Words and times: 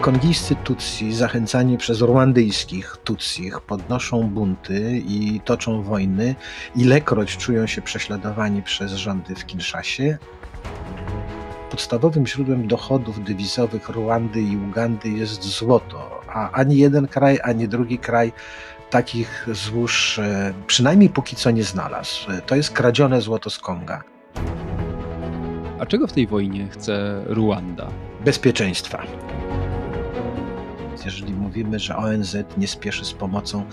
Kongijscy 0.00 0.56
Tutsi, 0.56 1.12
zachęcani 1.12 1.78
przez 1.78 2.02
rwandyjskich 2.02 2.96
Tutsich, 3.04 3.60
podnoszą 3.60 4.22
bunty 4.22 5.02
i 5.06 5.40
toczą 5.44 5.82
wojny. 5.82 6.34
Ilekroć 6.76 7.36
czują 7.36 7.66
się 7.66 7.82
prześladowani 7.82 8.62
przez 8.62 8.92
rządy 8.92 9.34
w 9.34 9.46
Kinszasie. 9.46 10.18
Podstawowym 11.70 12.26
źródłem 12.26 12.68
dochodów 12.68 13.24
dywizowych 13.24 13.88
Rwandy 13.88 14.40
i 14.42 14.56
Ugandy 14.56 15.08
jest 15.08 15.42
złoto, 15.44 16.20
a 16.28 16.50
ani 16.50 16.76
jeden 16.76 17.08
kraj, 17.08 17.38
ani 17.42 17.68
drugi 17.68 17.98
kraj 17.98 18.32
takich 18.90 19.46
złóż 19.52 20.18
e, 20.18 20.54
przynajmniej 20.66 21.08
póki 21.08 21.36
co 21.36 21.50
nie 21.50 21.64
znalazł. 21.64 22.26
To 22.46 22.56
jest 22.56 22.70
kradzione 22.70 23.20
złoto 23.20 23.50
z 23.50 23.58
Konga. 23.58 24.02
A 25.78 25.86
czego 25.86 26.06
w 26.06 26.12
tej 26.12 26.26
wojnie 26.26 26.68
chce 26.68 27.22
Ruanda? 27.26 27.88
Bezpieczeństwa. 28.24 29.02
Jeżeli 31.04 31.32
mówimy, 31.32 31.78
że 31.78 31.96
ONZ 31.96 32.36
nie 32.58 32.68
spieszy 32.68 33.04
z 33.04 33.12
pomocą 33.12 33.64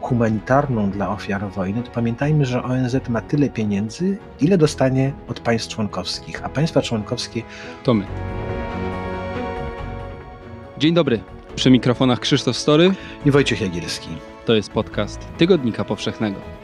humanitarną 0.00 0.90
dla 0.90 1.10
ofiar 1.10 1.50
wojny, 1.50 1.82
to 1.82 1.90
pamiętajmy, 1.90 2.46
że 2.46 2.62
ONZ 2.62 3.08
ma 3.08 3.20
tyle 3.20 3.48
pieniędzy, 3.48 4.18
ile 4.40 4.58
dostanie 4.58 5.12
od 5.28 5.40
państw 5.40 5.68
członkowskich, 5.68 6.44
a 6.44 6.48
państwa 6.48 6.82
członkowskie 6.82 7.42
to 7.82 7.94
my. 7.94 8.06
Dzień 10.78 10.94
dobry. 10.94 11.20
Przy 11.56 11.70
mikrofonach 11.70 12.20
Krzysztof 12.20 12.56
Story 12.56 12.94
i 13.26 13.30
Wojciech 13.30 13.60
Jagielski. 13.60 14.08
To 14.44 14.54
jest 14.54 14.70
podcast 14.70 15.28
Tygodnika 15.38 15.84
Powszechnego. 15.84 16.63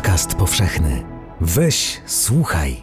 Podcast 0.00 0.34
powszechny. 0.34 1.04
Weź, 1.40 2.00
słuchaj. 2.06 2.76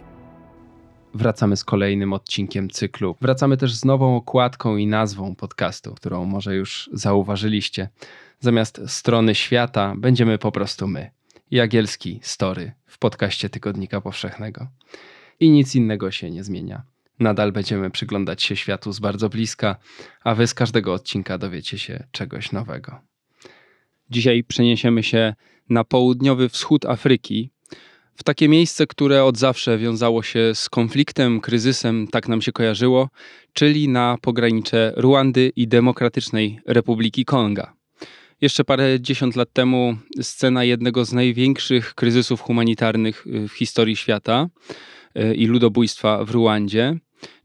Wracamy 1.14 1.58
z 1.58 1.64
kolejnym 1.64 2.14
odcinkiem 2.14 2.70
cyklu. 2.70 3.16
Wracamy 3.22 3.58
też 3.58 3.74
z 3.76 3.86
nową 3.86 4.16
okładką 4.16 4.78
i 4.78 4.88
nazwą 4.88 5.36
podcastu, 5.36 5.96
którą 5.96 6.26
może 6.26 6.56
już 6.56 6.90
zauważyliście. 6.94 7.90
Zamiast 8.40 8.82
strony 8.88 9.36
świata 9.36 9.96
będziemy 9.98 10.38
po 10.38 10.52
prostu 10.52 10.88
my. 10.88 11.12
Jagielski 11.52 12.20
Story 12.24 12.72
w 12.86 12.98
podcaście 13.00 13.50
Tygodnika 13.50 14.02
Powszechnego. 14.02 14.68
I 15.40 15.50
nic 15.50 15.76
innego 15.76 16.12
się 16.12 16.32
nie 16.32 16.44
zmienia. 16.44 16.82
Nadal 17.20 17.52
będziemy 17.52 17.90
przyglądać 17.90 18.44
się 18.44 18.56
światu 18.56 18.92
z 18.92 19.00
bardzo 19.00 19.30
bliska, 19.30 19.76
a 20.24 20.36
wy 20.36 20.48
z 20.48 20.54
każdego 20.54 20.94
odcinka 20.94 21.38
dowiecie 21.38 21.80
się 21.80 22.08
czegoś 22.12 22.52
nowego. 22.52 23.00
Dzisiaj 24.10 24.44
przeniesiemy 24.44 25.04
się 25.04 25.36
na 25.70 25.84
południowy 25.84 26.50
wschód 26.50 26.86
Afryki, 26.86 27.50
w 28.18 28.24
takie 28.24 28.50
miejsce, 28.50 28.88
które 28.88 29.24
od 29.24 29.38
zawsze 29.38 29.78
wiązało 29.78 30.24
się 30.24 30.52
z 30.56 30.70
konfliktem, 30.70 31.42
kryzysem, 31.42 32.08
tak 32.12 32.28
nam 32.28 32.42
się 32.42 32.52
kojarzyło, 32.52 33.10
czyli 33.54 33.90
na 33.90 34.18
pogranicze 34.22 34.94
Ruandy 34.96 35.52
i 35.56 35.68
Demokratycznej 35.68 36.60
Republiki 36.66 37.26
Konga. 37.26 37.74
Jeszcze 38.42 38.64
parę 38.64 39.00
dziesiąt 39.00 39.36
lat 39.36 39.54
temu 39.54 39.98
scena 40.22 40.64
jednego 40.64 41.06
z 41.06 41.14
największych 41.14 41.94
kryzysów 41.96 42.42
humanitarnych 42.42 43.28
y, 43.28 43.48
w 43.48 43.54
historii 43.54 43.96
świata 43.96 44.48
y, 45.18 45.36
i 45.36 45.48
ludobójstwa 45.48 46.26
w 46.26 46.32
Ruandzie. 46.32 46.98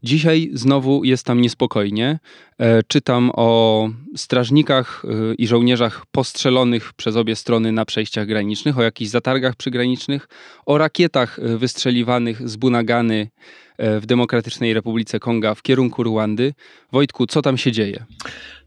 Dzisiaj 0.03 0.49
znowu 0.53 1.03
jest 1.03 1.25
tam 1.25 1.41
niespokojnie. 1.41 2.19
E, 2.59 2.83
czytam 2.83 3.31
o 3.35 3.89
strażnikach 4.15 5.05
y, 5.31 5.35
i 5.35 5.47
żołnierzach 5.47 6.05
postrzelonych 6.11 6.93
przez 6.93 7.15
obie 7.15 7.35
strony 7.35 7.71
na 7.71 7.85
przejściach 7.85 8.27
granicznych, 8.27 8.77
o 8.77 8.83
jakichś 8.83 9.11
zatargach 9.11 9.55
przygranicznych, 9.55 10.27
o 10.65 10.77
rakietach 10.77 11.39
wystrzeliwanych 11.57 12.49
z 12.49 12.55
Bunagany 12.55 13.29
e, 13.77 13.99
w 13.99 14.05
Demokratycznej 14.05 14.73
Republice 14.73 15.19
Konga 15.19 15.55
w 15.55 15.61
kierunku 15.61 16.03
Ruandy. 16.03 16.53
Wojtku, 16.91 17.27
co 17.27 17.41
tam 17.41 17.57
się 17.57 17.71
dzieje? 17.71 18.05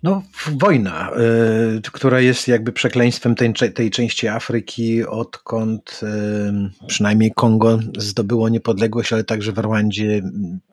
No, 0.02 0.22
wojna, 0.52 1.10
y, 1.76 1.90
która 1.92 2.20
jest 2.20 2.48
jakby 2.48 2.72
przekleństwem 2.72 3.34
tej, 3.34 3.52
tej 3.74 3.90
części 3.90 4.28
Afryki, 4.28 5.04
odkąd 5.04 6.00
y, 6.02 6.86
przynajmniej 6.86 7.32
Kongo 7.34 7.78
zdobyło 7.98 8.48
niepodległość, 8.48 9.12
ale 9.12 9.24
także 9.24 9.52
w 9.52 9.58
Rwandzie 9.58 10.22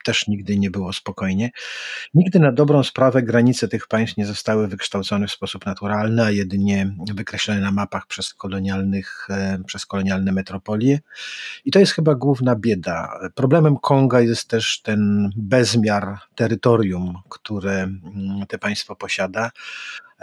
też 0.03 0.27
nigdy 0.27 0.52
nie 0.59 0.71
było 0.71 0.93
spokojnie. 0.93 1.51
Nigdy 2.13 2.39
na 2.39 2.51
dobrą 2.51 2.83
sprawę 2.83 3.23
granice 3.23 3.67
tych 3.67 3.87
państw 3.87 4.17
nie 4.17 4.25
zostały 4.25 4.67
wykształcone 4.67 5.27
w 5.27 5.31
sposób 5.31 5.65
naturalny, 5.65 6.23
a 6.23 6.31
jedynie 6.31 6.95
wykreślone 7.15 7.59
na 7.59 7.71
mapach 7.71 8.07
przez, 8.07 8.33
kolonialnych, 8.33 9.27
y, 9.59 9.63
przez 9.63 9.85
kolonialne 9.85 10.31
metropolie. 10.31 10.99
I 11.65 11.71
to 11.71 11.79
jest 11.79 11.91
chyba 11.91 12.15
główna 12.15 12.55
bieda. 12.55 13.19
Problemem 13.35 13.77
Konga 13.77 14.21
jest 14.21 14.47
też 14.47 14.81
ten 14.81 15.29
bezmiar 15.35 16.17
terytorium, 16.35 17.21
które 17.29 17.73
mm, 17.73 18.45
te 18.47 18.57
posiadają 18.57 18.95
posiada. 18.95 19.51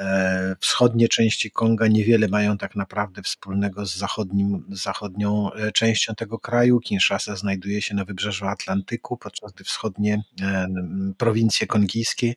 E, 0.01 0.57
wschodnie 0.61 1.09
części 1.09 1.51
Konga 1.51 1.87
niewiele 1.87 2.29
mają 2.29 2.59
tak 2.59 2.77
naprawdę 2.77 3.23
wspólnego 3.23 3.87
z 3.87 3.97
zachodnim, 3.97 4.65
zachodnią 4.71 5.53
e, 5.53 5.73
częścią 5.73 6.15
tego 6.15 6.39
kraju. 6.39 6.81
Kinshasa 6.81 7.37
znajduje 7.37 7.83
się 7.83 7.95
na 7.95 8.05
wybrzeżu 8.05 8.47
Atlantyku, 8.47 9.17
podczas 9.17 9.53
gdy 9.53 9.65
wschodnie 9.65 10.23
e, 10.43 10.67
prowincje 11.19 11.67
kongijskie 11.67 12.35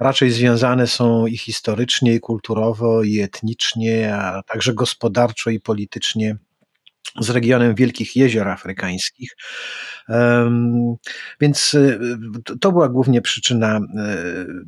raczej 0.00 0.30
związane 0.30 0.86
są 0.86 1.26
i 1.26 1.36
historycznie, 1.36 2.14
i 2.14 2.20
kulturowo, 2.20 3.02
i 3.02 3.20
etnicznie, 3.20 4.16
a 4.16 4.42
także 4.42 4.74
gospodarczo 4.74 5.50
i 5.50 5.60
politycznie 5.60 6.36
z 7.20 7.30
regionem 7.30 7.74
Wielkich 7.74 8.16
Jezior 8.16 8.48
Afrykańskich. 8.48 9.36
Więc 11.40 11.74
y, 11.74 11.98
to 12.60 12.72
była 12.72 12.88
głównie 12.88 13.22
przyczyna 13.22 13.78
y, 13.78 13.80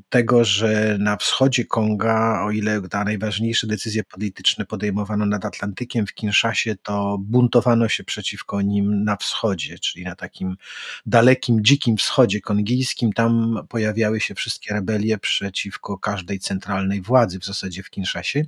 tego, 0.09 0.45
że 0.45 0.97
na 0.99 1.17
wschodzie 1.17 1.65
Konga, 1.65 2.43
o 2.45 2.51
ile 2.51 2.89
te 2.89 3.05
najważniejsze 3.05 3.67
decyzje 3.67 4.05
polityczne 4.05 4.65
podejmowano 4.67 5.27
nad 5.27 5.45
Atlantykiem 5.45 6.07
w 6.07 6.15
Kinszasie, 6.15 6.77
to 6.83 7.19
buntowano 7.21 7.89
się 7.89 8.05
przeciwko 8.05 8.63
nim 8.63 9.05
na 9.05 9.17
wschodzie, 9.17 9.79
czyli 9.79 10.05
na 10.05 10.15
takim 10.15 10.57
dalekim, 11.07 11.65
dzikim 11.65 11.97
wschodzie 11.97 12.41
kongijskim. 12.41 13.13
Tam 13.13 13.59
pojawiały 13.69 14.21
się 14.21 14.35
wszystkie 14.35 14.75
rebelie 14.75 15.19
przeciwko 15.19 15.99
każdej 15.99 16.39
centralnej 16.39 17.03
władzy 17.03 17.39
w 17.39 17.45
zasadzie 17.45 17.83
w 17.83 17.91
Kinszasie. 17.91 18.45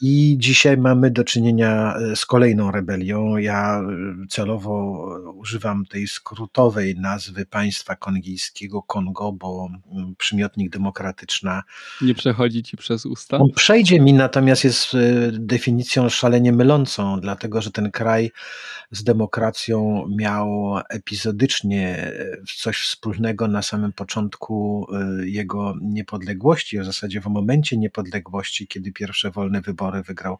I 0.00 0.36
dzisiaj 0.38 0.76
mamy 0.76 1.10
do 1.10 1.24
czynienia 1.24 1.94
e, 1.96 2.16
z 2.16 2.26
kolejną 2.26 2.70
rebelią. 2.70 3.36
Ja 3.36 3.80
e, 3.80 4.26
celowo 4.28 5.04
używam 5.34 5.86
tej 5.86 6.08
skrótowej 6.08 6.96
nazwy 6.96 7.46
państwa 7.46 7.96
kongijskiego 7.96 8.82
Kongo, 8.82 9.32
bo 9.32 9.68
mm, 9.92 10.14
przymiotnik 10.18 10.70
demokratyczna. 10.70 11.62
Nie 12.02 12.14
przechodzi 12.14 12.62
ci 12.62 12.76
przez 12.76 13.06
usta? 13.06 13.38
On 13.38 13.50
przejdzie 13.56 14.00
mi, 14.00 14.12
natomiast 14.12 14.64
jest 14.64 14.94
e, 14.94 14.98
definicją 15.32 16.08
szalenie 16.08 16.52
mylącą, 16.52 17.20
dlatego 17.20 17.62
że 17.62 17.70
ten 17.70 17.90
kraj 17.90 18.30
z 18.90 19.04
demokracją 19.04 20.06
miał 20.18 20.76
epizodycznie 20.90 22.12
coś 22.56 22.78
wspólnego 22.78 23.48
na 23.48 23.62
samym 23.62 23.92
początku 23.92 24.86
jego 25.24 25.74
niepodległości, 25.82 26.80
w 26.80 26.84
zasadzie 26.84 27.20
w 27.20 27.26
momencie 27.26 27.76
niepodległości, 27.76 28.66
kiedy 28.66 28.92
pierwsze 28.92 29.30
wolne 29.30 29.60
wybory 29.60 29.87
wybory 29.88 30.02
wygrał 30.02 30.38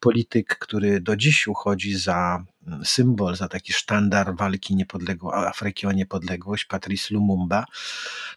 polityk, 0.00 0.58
który 0.58 1.00
do 1.00 1.16
dziś 1.16 1.46
uchodzi 1.46 1.98
za 1.98 2.44
symbol, 2.84 3.36
za 3.36 3.48
taki 3.48 3.72
sztandar 3.72 4.36
walki 4.36 4.76
niepodległo, 4.76 5.34
Afryki 5.34 5.86
o 5.86 5.92
niepodległość, 5.92 6.64
Patrice 6.64 7.14
Lumumba. 7.14 7.64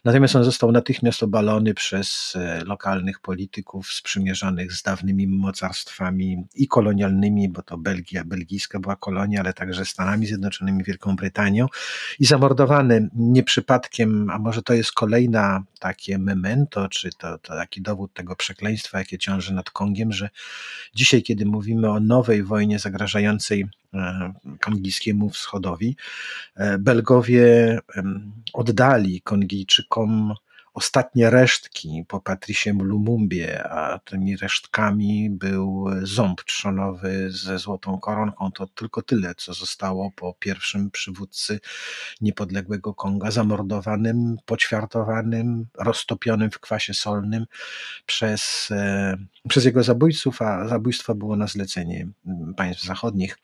Natomiast 0.04 0.36
on 0.36 0.44
został 0.44 0.72
natychmiast 0.72 1.22
obalony 1.22 1.74
przez 1.74 2.36
e, 2.36 2.64
lokalnych 2.64 3.20
polityków 3.20 3.92
sprzymierzonych 3.92 4.72
z 4.72 4.82
dawnymi 4.82 5.26
mocarstwami 5.26 6.44
i 6.54 6.68
kolonialnymi, 6.68 7.48
bo 7.48 7.62
to 7.62 7.78
Belgia, 7.78 8.24
belgijska 8.24 8.80
była 8.80 8.96
kolonia, 8.96 9.40
ale 9.40 9.52
także 9.52 9.84
Stanami 9.84 10.26
Zjednoczonymi, 10.26 10.84
Wielką 10.84 11.16
Brytanią 11.16 11.66
i 12.18 12.24
zamordowany 12.24 13.10
nie 13.14 13.42
przypadkiem, 13.42 14.30
a 14.30 14.38
może 14.38 14.62
to 14.62 14.74
jest 14.74 14.92
kolejna 14.92 15.62
takie 15.78 16.18
memento, 16.18 16.88
czy 16.88 17.10
to, 17.18 17.38
to 17.38 17.54
taki 17.54 17.82
dowód 17.82 18.14
tego 18.14 18.36
przekleństwa, 18.36 18.98
jakie 18.98 19.18
ciąży 19.18 19.54
nad 19.54 19.70
Kongiem, 19.70 20.12
że 20.12 20.30
dzisiaj, 20.94 21.22
kiedy 21.22 21.46
mówimy 21.46 21.90
o 21.90 22.00
nowej 22.00 22.42
wojnie 22.42 22.78
zagrażającej 22.78 23.66
kongijskiemu 24.60 25.30
wschodowi. 25.30 25.96
E, 26.56 26.78
Belgowie 26.78 27.78
oddali 28.52 29.20
Kongijczykom 29.22 30.34
ostatnie 30.74 31.30
resztki 31.30 32.04
po 32.08 32.20
Patricie 32.20 32.72
Lumumbie, 32.72 33.64
a 33.64 33.98
tymi 33.98 34.36
resztkami 34.36 35.30
był 35.30 35.84
ząb 36.02 36.44
trzonowy 36.44 37.30
ze 37.30 37.58
złotą 37.58 38.00
koronką. 38.00 38.52
To 38.52 38.66
tylko 38.66 39.02
tyle, 39.02 39.34
co 39.34 39.54
zostało 39.54 40.10
po 40.16 40.34
pierwszym 40.38 40.90
przywódcy 40.90 41.60
niepodległego 42.20 42.94
Konga, 42.94 43.30
zamordowanym, 43.30 44.36
poćwiartowanym, 44.46 45.66
roztopionym 45.78 46.50
w 46.50 46.60
kwasie 46.60 46.94
solnym 46.94 47.46
przez, 48.06 48.68
e, 48.70 49.16
przez 49.48 49.64
jego 49.64 49.82
zabójców, 49.82 50.42
a 50.42 50.68
zabójstwo 50.68 51.14
było 51.14 51.36
na 51.36 51.46
zlecenie 51.46 52.08
państw 52.56 52.84
zachodnich. 52.84 53.36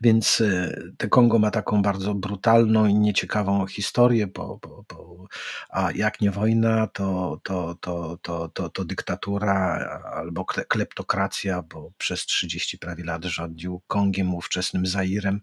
Więc 0.00 0.40
e, 0.40 0.74
te 0.98 1.08
Kongo 1.08 1.38
ma 1.38 1.50
taką 1.50 1.82
bardzo 1.82 2.14
brutalną 2.14 2.86
i 2.86 2.94
nieciekawą 2.94 3.66
historię, 3.66 4.26
bo, 4.26 4.58
bo, 4.62 4.84
bo 4.88 5.26
a 5.70 5.92
jak 5.94 6.20
nie 6.20 6.30
wojna, 6.30 6.86
to, 6.86 7.40
to, 7.42 7.76
to, 7.80 8.18
to, 8.22 8.48
to, 8.48 8.68
to 8.68 8.84
dyktatura 8.84 9.78
albo 10.14 10.44
kleptokracja, 10.44 11.62
bo 11.62 11.90
przez 11.98 12.26
30 12.26 12.78
prawie 12.78 13.04
lat 13.04 13.24
rządził 13.24 13.80
Kongiem, 13.86 14.34
ówczesnym 14.34 14.86
Zairem. 14.86 15.40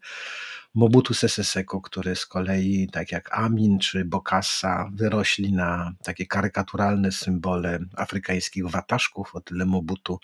Mobutu 0.78 1.14
Sese 1.14 1.44
Seko, 1.44 1.82
który 1.82 2.16
z 2.16 2.26
kolei, 2.26 2.88
tak 2.92 3.12
jak 3.12 3.38
Amin 3.38 3.80
czy 3.80 4.06
Bokassa, 4.06 4.90
wyrośli 4.94 5.54
na 5.54 5.94
takie 6.04 6.26
karykaturalne 6.26 7.12
symbole 7.12 7.80
afrykańskich 7.96 8.70
wataszków, 8.70 9.36
o 9.36 9.42
tyle 9.42 9.66
Mobutu 9.66 10.20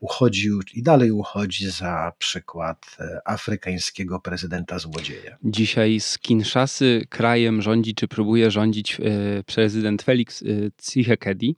uchodził 0.00 0.60
i 0.74 0.82
dalej 0.82 1.10
uchodzi 1.10 1.70
za 1.70 2.12
przykład 2.18 2.96
e, 3.00 3.20
afrykańskiego 3.24 4.20
prezydenta 4.20 4.78
złodzieja. 4.78 5.36
Dzisiaj 5.44 6.00
z 6.00 6.18
Kinshasy 6.18 7.06
krajem 7.08 7.62
rządzi, 7.62 7.94
czy 7.94 8.08
próbuje 8.08 8.50
rządzić 8.50 9.00
e, 9.00 9.42
prezydent 9.42 10.02
Felix 10.02 10.42
e, 10.42 10.46
Tshisekedi. 10.76 11.56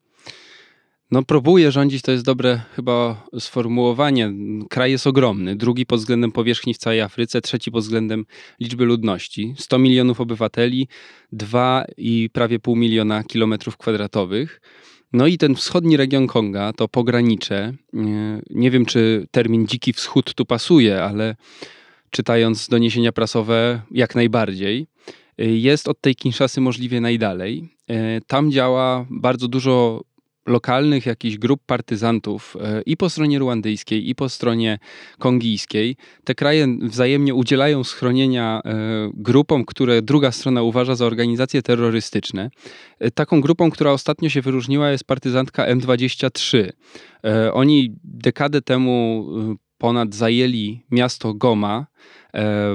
No, 1.10 1.22
próbuje 1.22 1.72
rządzić, 1.72 2.02
to 2.02 2.12
jest 2.12 2.24
dobre 2.24 2.60
chyba 2.76 3.26
sformułowanie. 3.38 4.32
Kraj 4.70 4.90
jest 4.90 5.06
ogromny. 5.06 5.56
Drugi 5.56 5.86
pod 5.86 6.00
względem 6.00 6.32
powierzchni 6.32 6.74
w 6.74 6.78
całej 6.78 7.00
Afryce, 7.00 7.40
trzeci 7.40 7.70
pod 7.70 7.82
względem 7.82 8.26
liczby 8.60 8.84
ludności. 8.84 9.54
100 9.58 9.78
milionów 9.78 10.20
obywateli, 10.20 10.88
2 11.32 11.84
i 11.96 12.30
prawie 12.32 12.58
pół 12.58 12.76
miliona 12.76 13.24
kilometrów 13.24 13.76
kwadratowych. 13.76 14.60
No 15.12 15.26
i 15.26 15.38
ten 15.38 15.54
wschodni 15.54 15.96
region 15.96 16.26
Konga, 16.26 16.72
to 16.72 16.88
pogranicze. 16.88 17.72
Nie 18.50 18.70
wiem, 18.70 18.86
czy 18.86 19.26
termin 19.30 19.66
dziki 19.66 19.92
wschód 19.92 20.34
tu 20.34 20.44
pasuje, 20.44 21.02
ale 21.02 21.36
czytając 22.10 22.68
doniesienia 22.68 23.12
prasowe, 23.12 23.82
jak 23.90 24.14
najbardziej. 24.14 24.86
Jest 25.38 25.88
od 25.88 26.00
tej 26.00 26.14
Kinshasy 26.14 26.60
możliwie 26.60 27.00
najdalej. 27.00 27.68
Tam 28.26 28.52
działa 28.52 29.06
bardzo 29.10 29.48
dużo 29.48 30.00
lokalnych 30.46 31.06
jakichś 31.06 31.36
grup 31.36 31.60
partyzantów 31.66 32.56
e, 32.60 32.82
i 32.82 32.96
po 32.96 33.10
stronie 33.10 33.38
ruandyjskiej, 33.38 34.08
i 34.08 34.14
po 34.14 34.28
stronie 34.28 34.78
kongijskiej. 35.18 35.96
Te 36.24 36.34
kraje 36.34 36.78
wzajemnie 36.82 37.34
udzielają 37.34 37.84
schronienia 37.84 38.60
e, 38.64 39.10
grupom, 39.14 39.64
które 39.64 40.02
druga 40.02 40.32
strona 40.32 40.62
uważa 40.62 40.94
za 40.94 41.06
organizacje 41.06 41.62
terrorystyczne. 41.62 42.50
E, 42.98 43.10
taką 43.10 43.40
grupą, 43.40 43.70
która 43.70 43.92
ostatnio 43.92 44.28
się 44.28 44.42
wyróżniła, 44.42 44.90
jest 44.90 45.04
partyzantka 45.04 45.66
M23. 45.74 46.72
Oni 47.52 47.94
dekadę 48.04 48.62
temu 48.62 49.26
ponad 49.78 50.14
zajęli 50.14 50.84
miasto 50.90 51.34
Goma, 51.34 51.86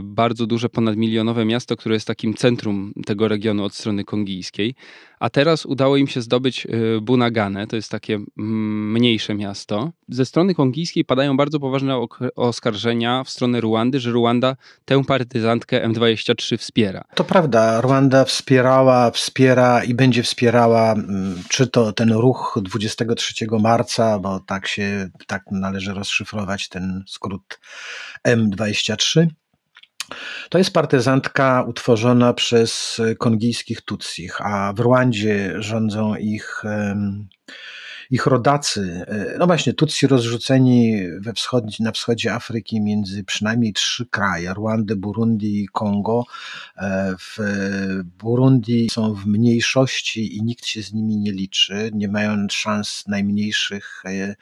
bardzo 0.03 0.47
duże, 0.47 0.69
ponadmilionowe 0.69 1.45
miasto, 1.45 1.75
które 1.75 1.95
jest 1.95 2.07
takim 2.07 2.33
centrum 2.33 2.93
tego 3.05 3.27
regionu 3.27 3.63
od 3.63 3.75
strony 3.75 4.03
kongijskiej. 4.03 4.75
A 5.19 5.29
teraz 5.29 5.65
udało 5.65 5.97
im 5.97 6.07
się 6.07 6.21
zdobyć 6.21 6.65
e, 6.65 7.01
Bunagane, 7.01 7.67
to 7.67 7.75
jest 7.75 7.91
takie 7.91 8.19
mniejsze 8.35 9.35
miasto. 9.35 9.91
Ze 10.09 10.25
strony 10.25 10.55
kongijskiej 10.55 11.05
padają 11.05 11.37
bardzo 11.37 11.59
poważne 11.59 12.05
oskarżenia 12.35 13.23
w 13.23 13.29
stronę 13.29 13.61
Ruandy, 13.61 13.99
że 13.99 14.11
Ruanda 14.11 14.55
tę 14.85 15.03
partyzantkę 15.03 15.87
M23 15.87 16.57
wspiera. 16.57 17.03
To 17.15 17.23
prawda, 17.23 17.81
Ruanda 17.81 18.25
wspierała, 18.25 19.11
wspiera 19.11 19.83
i 19.83 19.93
będzie 19.93 20.23
wspierała, 20.23 20.95
czy 21.49 21.67
to 21.67 21.93
ten 21.93 22.11
ruch 22.11 22.59
23 22.61 23.33
marca, 23.59 24.19
bo 24.19 24.39
tak 24.39 24.67
się, 24.67 25.09
tak 25.27 25.43
należy 25.51 25.93
rozszyfrować 25.93 26.69
ten 26.69 27.03
skrót 27.07 27.59
M23, 28.27 29.27
to 30.49 30.57
jest 30.57 30.73
partyzantka 30.73 31.65
utworzona 31.67 32.33
przez 32.33 33.01
kongijskich 33.17 33.81
Tutsich, 33.81 34.41
a 34.41 34.73
w 34.73 34.79
Rwandzie 34.79 35.53
rządzą 35.57 36.15
ich 36.15 36.63
ich 38.09 38.25
rodacy, 38.25 39.05
e, 39.07 39.35
no 39.37 39.47
właśnie 39.47 39.73
Tutsi 39.73 40.07
rozrzuceni 40.07 41.03
we 41.19 41.33
wschodzi, 41.33 41.83
na 41.83 41.91
wschodzie 41.91 42.33
Afryki 42.33 42.81
między 42.81 43.23
przynajmniej 43.23 43.73
trzy 43.73 44.05
kraje, 44.05 44.53
Rwandę, 44.53 44.95
Burundi 44.95 45.63
i 45.63 45.67
Kongo. 45.67 46.23
E, 46.77 47.15
w 47.19 47.37
Burundi 48.03 48.87
są 48.91 49.13
w 49.13 49.25
mniejszości 49.25 50.37
i 50.37 50.43
nikt 50.43 50.65
się 50.65 50.81
z 50.81 50.93
nimi 50.93 51.17
nie 51.17 51.31
liczy, 51.31 51.91
nie 51.93 52.07
mają 52.07 52.47
szans 52.51 53.03
najmniejszych 53.07 54.03
e, 54.05 54.35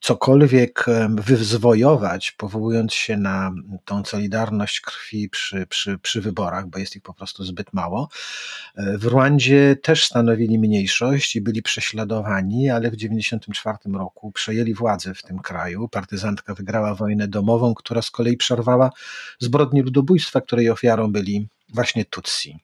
cokolwiek 0.00 0.86
wyzwojować, 1.10 2.32
powołując 2.32 2.94
się 2.94 3.16
na 3.16 3.52
tą 3.84 4.04
solidarność 4.04 4.80
krwi 4.80 5.28
przy, 5.28 5.66
przy, 5.66 5.98
przy 5.98 6.20
wyborach, 6.20 6.66
bo 6.66 6.78
jest 6.78 6.96
ich 6.96 7.02
po 7.02 7.14
prostu 7.14 7.44
zbyt 7.44 7.72
mało. 7.72 8.08
W 8.76 9.06
Rwandzie 9.06 9.76
też 9.82 10.04
stanowili 10.04 10.58
mniejszość 10.58 11.36
i 11.36 11.40
byli 11.40 11.62
prześladowani 11.62 12.27
ale 12.70 12.90
w 12.90 12.96
1994 12.96 13.98
roku 13.98 14.32
przejęli 14.32 14.74
władzę 14.74 15.14
w 15.14 15.22
tym 15.22 15.38
kraju. 15.38 15.88
Partyzantka 15.88 16.54
wygrała 16.54 16.94
wojnę 16.94 17.28
domową, 17.28 17.74
która 17.74 18.02
z 18.02 18.10
kolei 18.10 18.36
przerwała 18.36 18.90
zbrodnie 19.38 19.82
ludobójstwa, 19.82 20.40
której 20.40 20.70
ofiarą 20.70 21.12
byli 21.12 21.48
właśnie 21.74 22.04
Tutsi. 22.04 22.58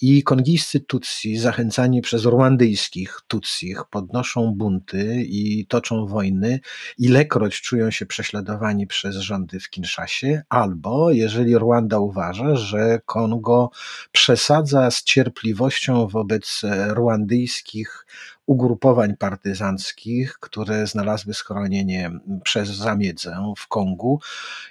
I 0.00 0.22
kongijscy 0.22 0.80
Tutsi, 0.80 1.38
zachęcani 1.38 2.02
przez 2.02 2.24
rwandyjskich 2.24 3.20
Tutsich, 3.28 3.84
podnoszą 3.90 4.54
bunty 4.56 5.24
i 5.26 5.66
toczą 5.66 6.06
wojny, 6.06 6.60
ilekroć 6.98 7.60
czują 7.60 7.90
się 7.90 8.06
prześladowani 8.06 8.86
przez 8.86 9.16
rządy 9.16 9.60
w 9.60 9.70
Kinszasie, 9.70 10.42
albo 10.48 11.10
jeżeli 11.10 11.58
Rwanda 11.58 11.98
uważa, 11.98 12.56
że 12.56 13.00
Kongo 13.06 13.70
przesadza 14.12 14.90
z 14.90 15.04
cierpliwością 15.04 16.08
wobec 16.08 16.62
rwandyjskich 16.94 18.06
ugrupowań 18.46 19.16
partyzanckich, 19.16 20.38
które 20.40 20.86
znalazły 20.86 21.34
schronienie 21.34 22.10
przez 22.44 22.68
zamiedzę 22.68 23.52
w 23.56 23.68
Kongu 23.68 24.20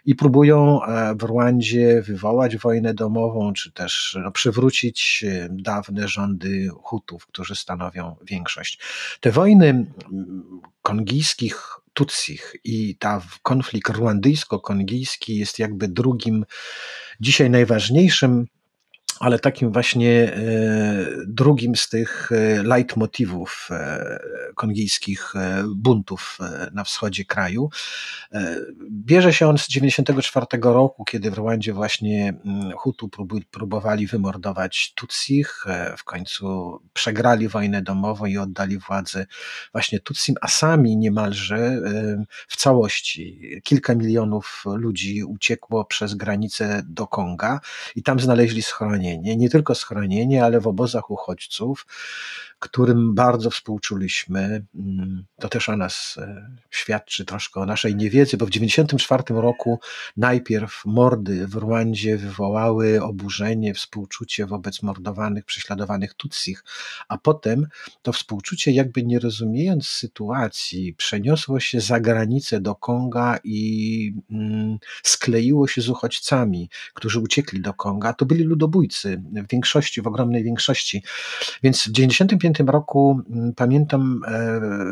i 0.06 0.16
próbują 0.16 0.84
e, 0.84 1.16
w 1.16 1.24
Rwandzie 1.24 2.02
wywołać 2.02 2.58
wojnę 2.58 2.94
domową, 2.94 3.54
czy 3.54 3.72
też 3.72 4.18
no, 4.24 4.32
przywrócić 4.32 5.26
e, 5.28 5.48
dawne 5.52 6.08
rządy 6.08 6.70
Hutów, 6.84 7.28
którzy 7.28 7.56
stanowią 7.56 8.16
większość. 8.26 8.80
Te 9.20 9.32
wojny 9.32 9.86
kongijskich 10.82 11.82
Tutsich 11.94 12.56
i 12.64 12.96
ta 12.96 13.22
konflikt 13.44 13.90
rwandyjsko-kongijski 13.92 15.36
jest 15.36 15.60
jakby 15.60 15.88
drugim, 15.88 16.46
dzisiaj 17.20 17.50
najważniejszym 17.50 18.48
ale 19.22 19.40
takim 19.40 19.72
właśnie 19.72 20.34
e, 20.34 20.42
drugim 21.28 21.76
z 21.76 21.90
tych 21.90 22.32
e, 22.32 22.64
leitmotivów 22.64 23.68
e, 23.72 24.20
kongijskich 24.56 25.34
buntów 25.76 26.38
na 26.74 26.84
wschodzie 26.84 27.26
kraju. 27.26 27.70
Bierze 28.92 29.34
się 29.34 29.48
on 29.48 29.58
z 29.58 29.68
1994 29.68 30.74
roku, 30.74 31.06
kiedy 31.06 31.32
w 31.32 31.34
Rwandzie 31.34 31.74
właśnie 31.74 32.34
mm, 32.46 32.72
Hutu 32.72 33.10
próbowali 33.52 34.08
wymordować 34.08 34.94
Tutsich, 34.96 35.66
w 35.98 36.04
końcu 36.04 36.80
przegrali 36.94 37.48
wojnę 37.48 37.82
domową 37.82 38.26
i 38.26 38.38
oddali 38.38 38.78
władzę 38.78 39.26
właśnie 39.72 40.00
Tutsim, 40.00 40.36
a 40.42 40.48
sami 40.48 40.98
niemalże 40.98 41.82
w 42.48 42.56
całości 42.56 43.42
kilka 43.64 43.96
milionów 43.96 44.64
ludzi 44.66 45.24
uciekło 45.24 45.86
przez 45.86 46.16
granicę 46.16 46.84
do 46.86 47.08
Konga 47.08 47.60
i 47.96 48.04
tam 48.04 48.20
znaleźli 48.20 48.62
schronienie 48.62 49.11
schronienie, 49.20 49.38
nie 49.38 49.50
tylko 49.50 49.76
schronienie, 49.76 50.44
ale 50.44 50.60
w 50.60 50.68
obozach 50.68 51.12
uchodźców, 51.12 51.86
którym 52.62 53.16
bardzo 53.16 53.50
współczuliśmy. 53.50 54.66
Mm, 54.76 55.26
to 55.40 55.50
też 55.50 55.70
o 55.70 55.78
nas 55.78 56.18
e, 56.22 56.56
świadczy 56.70 57.26
troszkę 57.26 57.60
o 57.60 57.66
naszej 57.66 57.96
niewiedzy, 57.96 58.38
bo 58.38 58.46
w 58.46 58.50
1994 58.50 59.42
roku 59.42 59.80
najpierw 60.18 60.82
mordy 60.86 61.48
w 61.48 61.56
Rwandzie 61.56 62.18
wywołały 62.18 63.04
oburzenie, 63.04 63.74
współczucie 63.74 64.46
wobec 64.46 64.84
mordowanych, 64.84 65.46
prześladowanych 65.46 66.14
Tutsich, 66.14 66.64
a 67.08 67.18
potem 67.18 67.68
to 68.02 68.14
współczucie, 68.14 68.72
jakby 68.72 69.04
nie 69.04 69.20
rozumiejąc 69.20 69.88
sytuacji, 69.88 70.94
przeniosło 70.94 71.60
się 71.60 71.82
za 71.82 72.00
granicę 72.00 72.60
do 72.60 72.76
Konga 72.76 73.40
i 73.44 74.14
mm, 74.32 74.78
skleiło 75.04 75.68
się 75.68 75.82
z 75.82 75.90
uchodźcami, 75.90 76.70
którzy 76.94 77.20
uciekli 77.20 77.62
do 77.62 77.74
Konga. 77.74 78.14
To 78.14 78.26
byli 78.26 78.44
ludobójcy 78.44 79.22
w 79.32 79.52
większości, 79.52 80.02
w 80.02 80.08
ogromnej 80.08 80.44
większości. 80.44 81.04
Więc 81.64 81.78
w 81.78 81.94
1995 81.94 82.51
roku 82.60 83.22
mm, 83.30 83.54
pamiętam, 83.54 84.22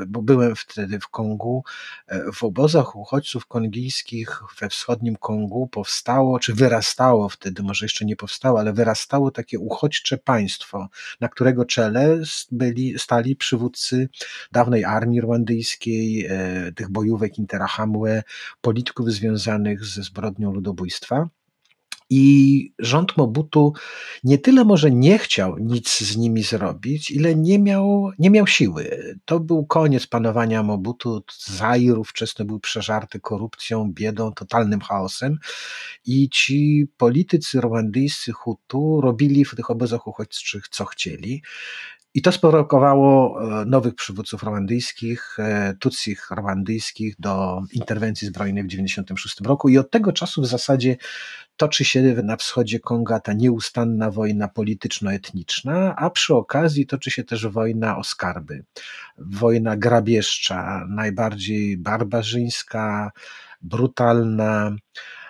bo 0.07 0.21
byłem 0.21 0.55
wtedy 0.55 0.99
w 0.99 1.07
Kongu, 1.07 1.63
w 2.33 2.43
obozach 2.43 2.95
uchodźców 2.95 3.45
kongijskich 3.45 4.41
we 4.61 4.69
wschodnim 4.69 5.15
Kongu 5.15 5.67
powstało, 5.67 6.39
czy 6.39 6.53
wyrastało 6.53 7.29
wtedy, 7.29 7.63
może 7.63 7.85
jeszcze 7.85 8.05
nie 8.05 8.15
powstało, 8.15 8.59
ale 8.59 8.73
wyrastało 8.73 9.31
takie 9.31 9.59
uchodźcze 9.59 10.17
państwo, 10.17 10.89
na 11.19 11.27
którego 11.27 11.65
czele 11.65 12.19
byli, 12.51 12.99
stali 12.99 13.35
przywódcy 13.35 14.09
dawnej 14.51 14.85
armii 14.85 15.21
rwandyjskiej, 15.21 16.25
e, 16.29 16.71
tych 16.71 16.89
bojówek 16.89 17.37
Interahamwe, 17.37 18.23
polityków 18.61 19.11
związanych 19.11 19.85
ze 19.85 20.03
zbrodnią 20.03 20.53
ludobójstwa. 20.53 21.29
I 22.09 22.73
rząd 22.79 23.17
Mobutu 23.17 23.73
nie 24.23 24.37
tyle 24.37 24.65
może 24.65 24.91
nie 24.91 25.19
chciał 25.19 25.57
nic 25.57 25.97
z 25.99 26.17
nimi 26.17 26.43
zrobić, 26.43 27.11
ile 27.11 27.35
nie 27.35 27.59
miał, 27.59 28.11
nie 28.19 28.29
miał 28.29 28.47
siły. 28.47 29.13
To 29.25 29.39
był 29.39 29.65
koniec 29.65 30.07
panowania 30.07 30.63
Mobutu. 30.63 31.23
Zair 31.45 31.95
wczesny 32.05 32.45
był 32.45 32.59
przeżarty 32.59 33.19
korupcją, 33.19 33.91
biedą, 33.93 34.31
totalnym 34.31 34.79
chaosem. 34.79 35.37
I 36.05 36.29
ci 36.29 36.87
politycy 36.97 37.61
rwandyjscy 37.61 38.31
Hutu 38.31 39.01
robili 39.01 39.45
w 39.45 39.55
tych 39.55 39.69
obozach 39.69 40.07
uchodźczych 40.07 40.67
co 40.67 40.85
chcieli. 40.85 41.43
I 42.13 42.21
to 42.21 42.31
sprowokowało 42.31 43.41
e, 43.61 43.65
nowych 43.65 43.95
przywódców 43.95 44.43
rwandyjskich, 44.43 45.37
e, 45.39 45.73
Tutsich 45.79 46.31
rwandyjskich 46.31 47.15
do 47.19 47.61
interwencji 47.73 48.27
zbrojnej 48.27 48.63
w 48.63 48.67
1996 48.67 49.41
roku 49.41 49.69
i 49.69 49.77
od 49.77 49.91
tego 49.91 50.11
czasu 50.13 50.41
w 50.41 50.47
zasadzie 50.47 50.97
toczy 51.57 51.85
się 51.85 52.01
na 52.23 52.35
wschodzie 52.35 52.79
Konga 52.79 53.19
ta 53.19 53.33
nieustanna 53.33 54.11
wojna 54.11 54.47
polityczno-etniczna, 54.47 55.95
a 55.95 56.09
przy 56.09 56.35
okazji 56.35 56.87
toczy 56.87 57.11
się 57.11 57.23
też 57.23 57.47
wojna 57.47 57.97
o 57.97 58.03
skarby. 58.03 58.65
Wojna 59.17 59.77
grabieżcza, 59.77 60.85
najbardziej 60.89 61.77
barbarzyńska, 61.77 63.11
brutalna, 63.61 64.71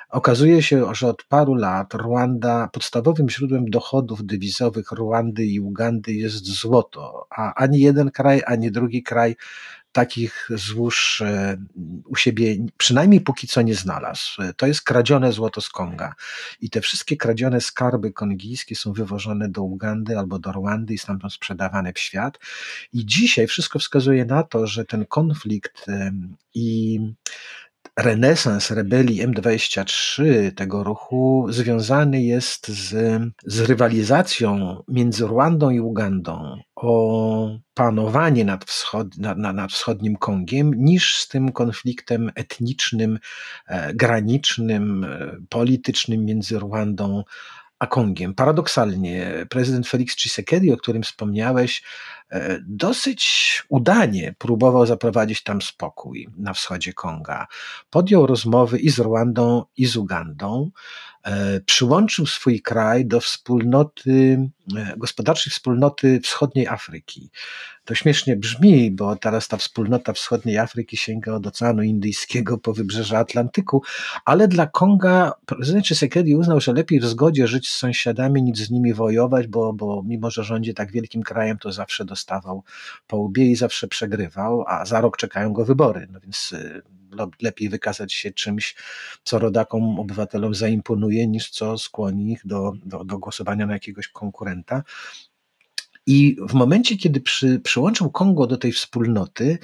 Okazuje 0.09 0.63
się, 0.63 0.95
że 0.95 1.07
od 1.07 1.23
paru 1.23 1.55
lat 1.55 1.93
Rwanda, 1.93 2.69
podstawowym 2.73 3.29
źródłem 3.29 3.69
dochodów 3.69 4.25
dywizowych 4.25 4.91
Rwandy 4.91 5.45
i 5.45 5.59
Ugandy 5.59 6.13
jest 6.13 6.45
złoto, 6.45 7.27
a 7.29 7.53
ani 7.53 7.79
jeden 7.79 8.11
kraj, 8.11 8.41
ani 8.45 8.71
drugi 8.71 9.03
kraj 9.03 9.35
takich 9.91 10.49
złóż 10.55 11.21
e, 11.21 11.57
u 12.05 12.15
siebie 12.15 12.57
przynajmniej 12.77 13.21
póki 13.21 13.47
co 13.47 13.61
nie 13.61 13.75
znalazł. 13.75 14.41
To 14.57 14.67
jest 14.67 14.81
kradzione 14.81 15.31
złoto 15.31 15.61
z 15.61 15.69
Konga. 15.69 16.15
I 16.61 16.69
te 16.69 16.81
wszystkie 16.81 17.17
kradzione 17.17 17.61
skarby 17.61 18.11
kongijskie 18.11 18.75
są 18.75 18.93
wywożone 18.93 19.49
do 19.49 19.63
Ugandy 19.63 20.17
albo 20.17 20.39
do 20.39 20.51
Rwandy 20.51 20.93
i 20.93 20.97
stamtąd 20.97 21.33
sprzedawane 21.33 21.93
w 21.93 21.99
świat. 21.99 22.39
I 22.93 23.05
dzisiaj 23.05 23.47
wszystko 23.47 23.79
wskazuje 23.79 24.25
na 24.25 24.43
to, 24.43 24.67
że 24.67 24.85
ten 24.85 25.05
konflikt 25.05 25.85
i 26.53 26.99
renesans 27.99 28.71
rebelii 28.71 29.27
M23 29.27 30.23
tego 30.51 30.83
ruchu 30.83 31.47
związany 31.49 32.21
jest 32.23 32.67
z, 32.67 33.21
z 33.45 33.59
rywalizacją 33.59 34.83
między 34.87 35.25
Rwandą 35.25 35.69
i 35.69 35.79
Ugandą 35.79 36.59
o 36.75 37.49
panowanie 37.73 38.45
nad, 38.45 38.65
wschod, 38.65 39.17
nad, 39.17 39.71
wschodnim 39.71 40.15
Kongiem 40.15 40.71
niż 40.75 41.15
z 41.15 41.27
tym 41.27 41.51
konfliktem 41.51 42.31
etnicznym, 42.35 43.19
e, 43.67 43.93
granicznym, 43.93 45.03
e, 45.03 45.37
politycznym 45.49 46.25
między 46.25 46.59
Rwandą 46.59 47.23
a 47.79 47.87
Kongiem. 47.87 48.35
Paradoksalnie 48.35 49.45
prezydent 49.49 49.87
Felix 49.87 50.15
Tshisekedi, 50.15 50.71
o 50.73 50.77
którym 50.77 51.03
wspomniałeś, 51.03 51.83
e, 52.31 52.59
dosyć 52.67 53.63
udanie 53.69 54.35
próbował 54.37 54.85
zaprowadzić 54.85 55.43
tam 55.43 55.61
spokój 55.61 56.27
na 56.37 56.53
wschodzie 56.53 56.93
Konga. 56.93 57.47
Podjął 57.89 58.27
rozmowy 58.27 58.79
i 58.79 58.89
z 58.89 58.99
Rwandą, 58.99 59.63
i 59.77 59.85
z 59.85 59.97
Ugandą. 59.97 60.71
E, 61.29 61.59
przyłączył 61.65 62.25
swój 62.25 62.61
kraj 62.61 63.05
do 63.05 63.19
wspólnoty, 63.19 64.49
e, 64.77 64.93
gospodarczej 64.97 65.51
wspólnoty 65.51 66.19
wschodniej 66.19 66.67
Afryki. 66.67 67.29
To 67.85 67.95
śmiesznie 67.95 68.35
brzmi, 68.35 68.91
bo 68.91 69.15
teraz 69.15 69.47
ta 69.47 69.57
wspólnota 69.57 70.13
wschodniej 70.13 70.57
Afryki 70.57 70.97
sięga 70.97 71.33
od 71.33 71.47
Oceanu 71.47 71.83
Indyjskiego 71.83 72.57
po 72.57 72.73
wybrzeże 72.73 73.17
Atlantyku, 73.17 73.83
ale 74.25 74.47
dla 74.47 74.67
Konga 74.67 75.31
prezydent 75.45 75.85
Tshisekedi 75.85 76.35
uznał, 76.35 76.61
że 76.61 76.73
lepiej 76.73 76.99
w 76.99 77.05
zgodzie 77.05 77.47
żyć 77.47 77.69
z 77.69 77.75
sąsiadami 77.75 78.43
niż 78.43 78.57
z 78.57 78.71
nimi 78.71 78.93
wojować, 78.93 79.47
bo, 79.47 79.73
bo 79.73 80.03
mimo, 80.05 80.31
że 80.31 80.43
rządzi 80.43 80.73
tak 80.73 80.91
wielkim 80.91 81.23
krajem, 81.23 81.57
to 81.57 81.71
zawsze 81.71 82.05
dostawał 82.05 82.63
po 83.07 83.17
łbie 83.17 83.45
i 83.45 83.55
zawsze 83.55 83.87
przegrywał, 83.87 84.63
a 84.67 84.85
za 84.85 85.01
rok 85.01 85.17
czekają 85.17 85.53
go 85.53 85.65
wybory. 85.65 86.07
No 86.11 86.19
więc 86.19 86.51
y, 86.51 86.81
lepiej 87.41 87.69
wykazać 87.69 88.13
się 88.13 88.31
czymś, 88.31 88.75
co 89.23 89.39
rodakom, 89.39 89.99
obywatelom 89.99 90.55
zaimponuje, 90.55 91.18
niż 91.27 91.49
co 91.49 91.77
skłoni 91.77 92.31
ich 92.31 92.41
do, 92.45 92.73
do, 92.85 93.03
do 93.03 93.19
głosowania 93.19 93.65
na 93.65 93.73
jakiegoś 93.73 94.07
konkurenta. 94.07 94.83
I 96.05 96.37
w 96.49 96.53
momencie, 96.53 96.97
kiedy 96.97 97.21
przy, 97.21 97.59
przyłączył 97.59 98.11
Kongo 98.11 98.47
do 98.47 98.57
tej 98.57 98.71
wspólnoty, 98.71 99.57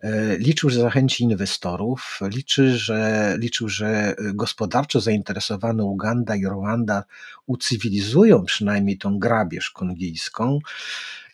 e, 0.00 0.38
liczył, 0.38 0.70
że 0.70 0.80
zachęci 0.80 1.24
inwestorów, 1.24 2.20
liczy, 2.22 2.78
że, 2.78 3.34
liczył, 3.38 3.68
że 3.68 4.14
gospodarczo 4.34 5.00
zainteresowane 5.00 5.84
Uganda 5.84 6.36
i 6.36 6.46
Rwanda 6.46 7.04
ucywilizują 7.46 8.44
przynajmniej 8.44 8.98
tą 8.98 9.18
grabież 9.18 9.70
kongijską. 9.70 10.58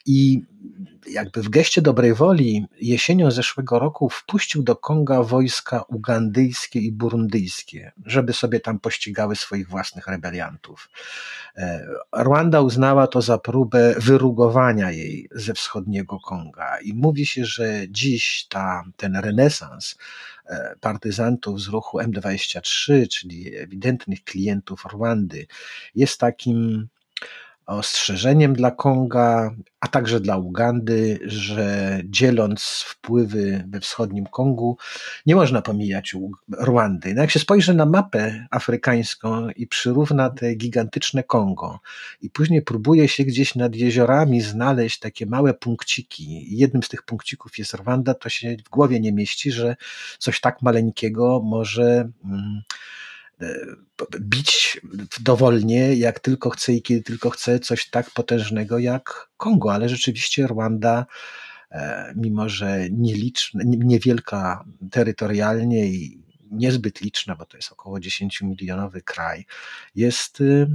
I 0.08 0.42
jakby 1.10 1.42
w 1.42 1.48
geście 1.48 1.82
dobrej 1.82 2.14
woli 2.14 2.66
jesienią 2.80 3.30
zeszłego 3.30 3.78
roku 3.78 4.08
wpuścił 4.08 4.62
do 4.62 4.76
Konga 4.76 5.22
wojska 5.22 5.82
ugandyjskie 5.82 6.80
i 6.80 6.92
burundyjskie, 6.92 7.92
żeby 8.06 8.32
sobie 8.32 8.60
tam 8.60 8.80
pościgały 8.80 9.36
swoich 9.36 9.68
własnych 9.68 10.06
rebeliantów. 10.06 10.90
E, 11.56 11.86
Rwanda 12.18 12.60
uznała 12.60 13.06
to 13.06 13.22
za 13.22 13.38
próbę 13.38 13.94
wyrugowania 13.98 14.90
jej 14.90 15.28
ze 15.32 15.54
wschodniego 15.54 16.20
Konga 16.20 16.78
i 16.80 16.94
mówi 16.94 17.26
się, 17.26 17.44
że 17.44 17.88
dziś 17.90 18.46
ta, 18.48 18.84
ten 18.96 19.16
renesans 19.16 19.98
e, 20.46 20.74
partyzantów 20.80 21.60
z 21.60 21.68
ruchu 21.68 21.98
M23, 21.98 23.08
czyli 23.08 23.56
ewidentnych 23.56 24.24
klientów 24.24 24.84
Rwandy, 24.84 25.46
jest 25.94 26.20
takim 26.20 26.88
ostrzeżeniem 27.68 28.54
dla 28.54 28.70
Konga, 28.70 29.54
a 29.80 29.88
także 29.88 30.20
dla 30.20 30.36
Ugandy, 30.36 31.18
że 31.24 32.00
dzieląc 32.04 32.84
wpływy 32.86 33.64
we 33.68 33.80
wschodnim 33.80 34.26
Kongu, 34.26 34.76
nie 35.26 35.34
można 35.34 35.62
pomijać 35.62 36.16
Rwandy. 36.62 37.14
No 37.14 37.22
jak 37.22 37.30
się 37.30 37.38
spojrzy 37.38 37.74
na 37.74 37.86
mapę 37.86 38.46
afrykańską 38.50 39.50
i 39.50 39.66
przyrówna 39.66 40.30
te 40.30 40.54
gigantyczne 40.54 41.22
Kongo 41.22 41.80
i 42.20 42.30
później 42.30 42.62
próbuje 42.62 43.08
się 43.08 43.24
gdzieś 43.24 43.54
nad 43.54 43.74
jeziorami 43.74 44.40
znaleźć 44.40 44.98
takie 44.98 45.26
małe 45.26 45.54
punkciki, 45.54 46.56
jednym 46.58 46.82
z 46.82 46.88
tych 46.88 47.02
punkcików 47.02 47.58
jest 47.58 47.74
Rwanda, 47.74 48.14
to 48.14 48.28
się 48.28 48.56
w 48.66 48.70
głowie 48.70 49.00
nie 49.00 49.12
mieści, 49.12 49.52
że 49.52 49.76
coś 50.18 50.40
tak 50.40 50.62
maleńkiego 50.62 51.40
może. 51.44 52.08
Hmm, 52.22 52.62
bić 54.20 54.80
dowolnie, 55.20 55.94
jak 55.94 56.20
tylko 56.20 56.50
chce 56.50 56.72
i 56.72 56.82
kiedy 56.82 57.02
tylko 57.02 57.30
chce, 57.30 57.60
coś 57.60 57.90
tak 57.90 58.10
potężnego 58.10 58.78
jak 58.78 59.28
Kongo, 59.36 59.72
ale 59.72 59.88
rzeczywiście 59.88 60.46
Rwanda, 60.46 61.06
e, 61.70 62.12
mimo 62.16 62.48
że 62.48 62.90
nieliczna, 62.90 63.60
niewielka 63.64 64.64
terytorialnie 64.90 65.86
i 65.86 66.22
niezbyt 66.50 67.00
liczna, 67.00 67.36
bo 67.36 67.44
to 67.46 67.56
jest 67.56 67.72
około 67.72 68.00
10 68.00 68.40
milionowy 68.40 69.02
kraj, 69.02 69.46
jest 69.94 70.40
y, 70.40 70.66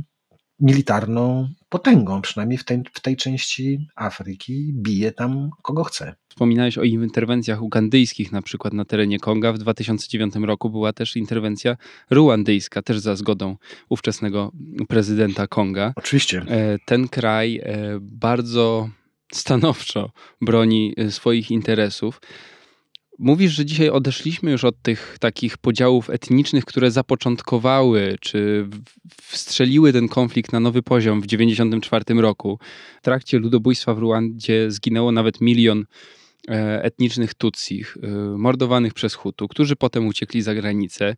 militarną 0.64 1.50
potęgą, 1.70 2.22
przynajmniej 2.22 2.58
w 2.58 2.64
tej, 2.64 2.84
w 2.94 3.00
tej 3.00 3.16
części 3.16 3.88
Afryki, 3.96 4.74
bije 4.74 5.12
tam 5.12 5.50
kogo 5.62 5.84
chce. 5.84 6.16
Wspominałeś 6.30 6.78
o 6.78 6.84
interwencjach 6.84 7.62
ugandyjskich, 7.62 8.32
na 8.32 8.42
przykład 8.42 8.74
na 8.74 8.86
terenie 8.86 9.20
Konga. 9.20 9.54
W 9.54 9.58
2009 9.58 10.36
roku 10.36 10.70
była 10.70 10.94
też 10.94 11.16
interwencja 11.16 11.78
ruandyjska, 12.10 12.82
też 12.82 13.00
za 13.00 13.16
zgodą 13.16 13.58
ówczesnego 13.90 14.52
prezydenta 14.88 15.48
Konga. 15.48 15.94
Oczywiście. 15.96 16.46
E, 16.48 16.80
ten 16.86 17.08
kraj 17.08 17.62
e, 17.64 17.98
bardzo 18.02 18.90
stanowczo 19.34 20.12
broni 20.42 20.94
e, 20.98 21.12
swoich 21.12 21.52
interesów. 21.52 22.22
Mówisz, 23.20 23.52
że 23.52 23.66
dzisiaj 23.66 23.90
odeszliśmy 23.90 24.52
już 24.52 24.64
od 24.64 24.82
tych 24.82 25.18
takich 25.20 25.58
podziałów 25.58 26.10
etnicznych, 26.10 26.66
które 26.66 26.92
zapoczątkowały 26.92 28.16
czy 28.22 28.68
wstrzeliły 29.22 29.94
ten 29.94 30.08
konflikt 30.08 30.52
na 30.52 30.60
nowy 30.60 30.84
poziom 30.84 31.22
w 31.22 31.28
1994 31.28 32.22
roku. 32.22 32.60
W 33.02 33.04
trakcie 33.04 33.40
ludobójstwa 33.40 33.94
w 33.94 34.00
Ruandzie 34.00 34.72
zginęło 34.72 35.12
nawet 35.12 35.42
milion 35.42 35.86
etnicznych 36.82 37.34
Tutsich, 37.34 37.98
mordowanych 38.38 38.94
przez 38.94 39.14
Hutu, 39.14 39.48
którzy 39.48 39.76
potem 39.76 40.08
uciekli 40.08 40.42
za 40.42 40.56
granicę. 40.56 41.16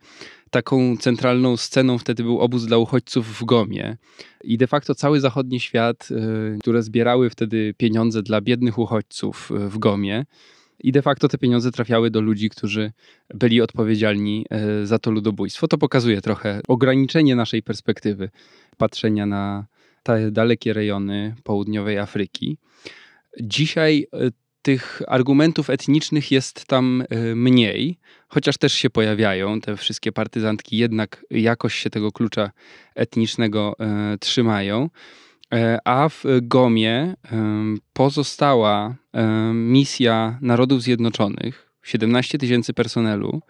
Taką 0.50 0.98
centralną 0.98 1.58
sceną 1.58 1.98
wtedy 1.98 2.24
był 2.24 2.40
obóz 2.40 2.66
dla 2.66 2.78
uchodźców 2.78 3.40
w 3.40 3.46
Gomie. 3.46 3.98
I 4.44 4.58
de 4.58 4.68
facto 4.68 4.96
cały 4.96 5.20
zachodni 5.20 5.60
świat, 5.60 6.10
które 6.60 6.84
zbierały 6.84 7.30
wtedy 7.30 7.74
pieniądze 7.78 8.24
dla 8.24 8.42
biednych 8.42 8.78
uchodźców 8.80 9.52
w 9.70 9.78
Gomie, 9.78 10.25
i 10.79 10.91
de 10.91 11.01
facto 11.01 11.27
te 11.27 11.38
pieniądze 11.38 11.72
trafiały 11.72 12.12
do 12.12 12.22
ludzi, 12.22 12.50
którzy 12.50 12.91
byli 13.34 13.62
odpowiedzialni 13.62 14.46
e, 14.50 14.86
za 14.86 15.00
to 15.00 15.12
ludobójstwo. 15.12 15.67
To 15.67 15.77
pokazuje 15.77 16.22
trochę 16.22 16.62
ograniczenie 16.67 17.36
naszej 17.36 17.63
perspektywy 17.63 18.29
patrzenia 18.77 19.25
na 19.25 19.65
te 20.03 20.32
dalekie 20.32 20.74
rejony 20.74 21.36
południowej 21.44 21.98
Afryki. 22.00 22.58
Dzisiaj 23.41 24.08
e, 24.13 24.32
tych 24.62 25.01
argumentów 25.08 25.70
etnicznych 25.70 26.32
jest 26.32 26.65
tam 26.65 27.03
e, 27.10 27.36
mniej, 27.36 27.98
chociaż 28.27 28.58
też 28.58 28.74
się 28.74 28.89
pojawiają. 28.89 29.62
Te 29.62 29.77
wszystkie 29.77 30.12
partyzantki 30.12 30.77
jednak 30.77 31.25
jakoś 31.32 31.75
się 31.75 31.89
tego 31.89 32.12
klucza 32.12 32.51
etnicznego 32.96 33.75
trzymają. 34.20 34.89
E, 35.56 35.80
a 35.86 36.10
w 36.10 36.24
Gomie 36.42 37.16
pozostała 37.94 38.96
misja 39.54 40.38
Narodów 40.42 40.82
Zjednoczonych, 40.82 41.72
17 41.84 42.38
tysięcy 42.38 42.74
personelu, 42.74 43.42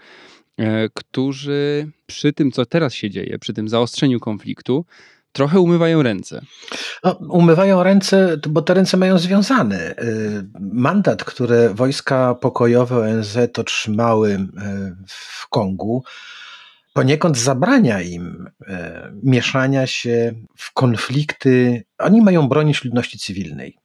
e, 0.58 0.90
którzy 0.94 1.92
przy 2.06 2.34
tym, 2.34 2.52
co 2.52 2.66
teraz 2.66 2.94
się 2.94 3.10
dzieje, 3.10 3.40
przy 3.40 3.54
tym 3.54 3.70
zaostrzeniu 3.70 4.20
konfliktu, 4.20 4.86
trochę 5.32 5.60
umywają 5.60 6.04
ręce. 6.04 6.42
No, 7.04 7.20
umywają 7.30 7.84
ręce, 7.84 8.38
bo 8.50 8.62
te 8.62 8.74
ręce 8.74 8.98
mają 8.98 9.18
związane. 9.18 9.96
Mandat, 10.60 11.24
który 11.24 11.70
wojska 11.70 12.36
pokojowe 12.36 12.98
ONZ 12.98 13.38
otrzymały 13.60 14.48
w 15.08 15.50
Kongu, 15.50 16.04
poniekąd 16.96 17.38
zabrania 17.38 18.02
im 18.02 18.50
e, 18.68 19.12
mieszania 19.24 19.88
się 19.88 20.34
w 20.58 20.74
konflikty. 20.74 21.84
Oni 21.98 22.22
mają 22.22 22.48
bronić 22.48 22.84
ludności 22.84 23.20
cywilnej. 23.20 23.78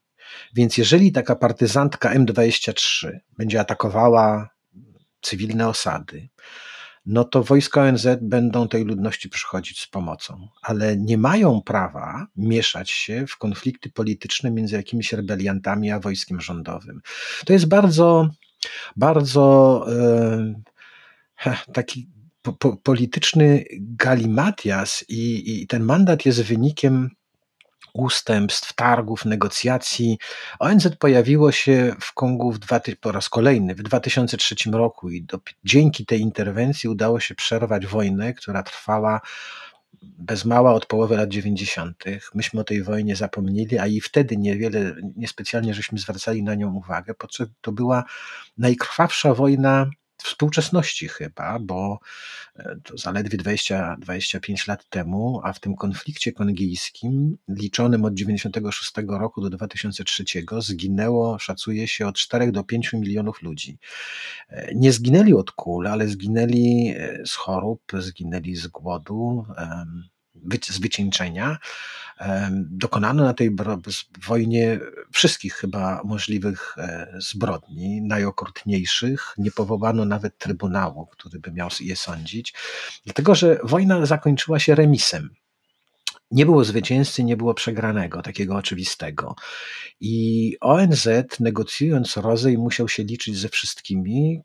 Więc 0.55 0.79
jeżeli 0.79 1.13
taka 1.13 1.37
partyzantka 1.37 2.15
M23 2.15 3.19
będzie 3.39 3.61
atakowała 3.61 4.51
cywilne 5.21 5.69
osady, 5.69 6.29
no 7.07 7.25
to 7.25 7.43
wojska 7.43 7.83
ONZ 7.83 8.07
będą 8.21 8.69
tej 8.69 8.85
ludności 8.85 9.29
przychodzić 9.29 9.81
z 9.81 9.87
pomocą, 9.87 10.49
ale 10.63 10.97
nie 10.97 11.19
mają 11.19 11.63
prawa 11.63 12.27
mieszać 12.37 12.91
się 12.91 13.27
w 13.27 13.39
konflikty 13.39 13.91
polityczne 13.91 14.51
między 14.51 14.77
jakimiś 14.77 15.13
rebeliantami 15.13 15.91
a 15.91 16.01
wojskiem 16.01 16.41
rządowym. 16.41 17.01
To 17.47 17.53
jest 17.53 17.69
bardzo, 17.69 18.29
bardzo 18.97 19.87
e, 21.47 21.55
taki 21.73 22.20
po, 22.43 22.53
po, 22.53 22.77
polityczny 22.77 23.65
galimatias 23.81 25.05
i, 25.09 25.63
i 25.63 25.67
ten 25.67 25.83
mandat 25.83 26.27
jest 26.27 26.43
wynikiem 26.43 27.11
ustępstw, 27.93 28.73
targów, 28.75 29.25
negocjacji. 29.25 30.19
ONZ 30.59 30.89
pojawiło 30.99 31.53
się 31.53 31.95
w 32.01 32.15
Kongu 32.15 32.53
w 32.53 32.59
dwa, 32.59 32.81
po 33.01 33.13
raz 33.13 33.29
kolejny 33.29 33.75
w 33.75 33.83
2003 33.83 34.55
roku 34.73 35.11
i 35.11 35.23
do, 35.23 35.41
dzięki 35.65 36.07
tej 36.07 36.21
interwencji 36.21 36.89
udało 36.89 37.21
się 37.21 37.35
przerwać 37.35 37.87
wojnę, 37.87 38.35
która 38.35 38.63
trwała 38.63 39.21
bez 40.03 40.45
mała 40.45 40.75
od 40.75 40.87
połowy 40.87 41.17
lat 41.17 41.29
90. 41.29 42.05
Myśmy 42.35 42.61
o 42.61 42.65
tej 42.65 42.83
wojnie 42.83 43.17
zapomnieli, 43.17 43.79
a 43.79 43.87
i 43.87 44.01
wtedy 44.01 44.37
niewiele, 44.37 44.95
niespecjalnie 45.17 45.75
żeśmy 45.75 45.99
zwracali 45.99 46.43
na 46.43 46.55
nią 46.55 46.75
uwagę, 46.75 47.15
podczas 47.15 47.49
to 47.61 47.73
była 47.73 48.05
najkrwawsza 48.59 49.35
wojna 49.35 49.91
współczesności 50.23 51.09
chyba, 51.09 51.59
bo 51.59 51.99
e, 52.57 52.77
to 52.85 52.99
zaledwie 52.99 53.39
20-25 53.39 54.69
lat 54.69 54.89
temu, 54.89 55.41
a 55.45 55.53
w 55.53 55.61
tym 55.61 55.77
konflikcie 55.77 56.33
kongijskim, 56.33 57.39
liczonym 57.49 58.05
od 58.05 58.15
96 58.15 58.93
roku 59.09 59.41
do 59.41 59.51
2003, 59.51 60.25
zginęło, 60.59 61.39
szacuje 61.39 61.89
się, 61.89 62.07
od 62.07 62.17
4 62.17 62.53
do 62.53 62.65
5 62.65 62.93
milionów 62.93 63.43
ludzi. 63.43 63.79
E, 64.49 64.75
nie 64.75 64.93
zginęli 64.93 65.33
od 65.33 65.51
kul, 65.51 65.87
ale 65.87 66.09
zginęli 66.09 66.95
e, 66.97 67.23
z 67.27 67.33
chorób, 67.33 67.83
zginęli 67.99 68.57
z 68.57 68.67
głodu, 68.67 69.45
z. 70.45 71.59
Dokonano 72.53 73.25
na 73.25 73.35
tej 73.35 73.51
wojnie 74.27 74.81
wszystkich 75.13 75.55
chyba 75.55 76.01
możliwych 76.05 76.75
e, 76.79 77.15
zbrodni, 77.19 78.03
najokrutniejszych. 78.03 79.35
Nie 79.39 79.51
powołano 79.51 80.05
nawet 80.05 80.39
trybunału, 80.39 81.07
który 81.07 81.39
by 81.39 81.53
miał 81.53 81.69
je 81.81 81.97
sądzić, 81.97 82.55
dlatego 83.05 83.35
że 83.35 83.59
wojna 83.65 84.07
zakończyła 84.07 84.59
się 84.59 84.75
remisem 84.75 85.31
nie 86.31 86.47
było 86.47 86.65
zwycięzcy, 86.65 87.25
nie 87.25 87.37
było 87.37 87.55
przegranego, 87.55 88.23
takiego 88.23 88.57
oczywistego. 88.57 89.35
I 90.01 90.57
ONZ, 90.61 91.09
negocjując 91.41 92.17
rozej, 92.17 92.59
musiał 92.59 92.89
się 92.89 93.05
liczyć 93.05 93.39
ze 93.39 93.49
wszystkimi, 93.49 94.41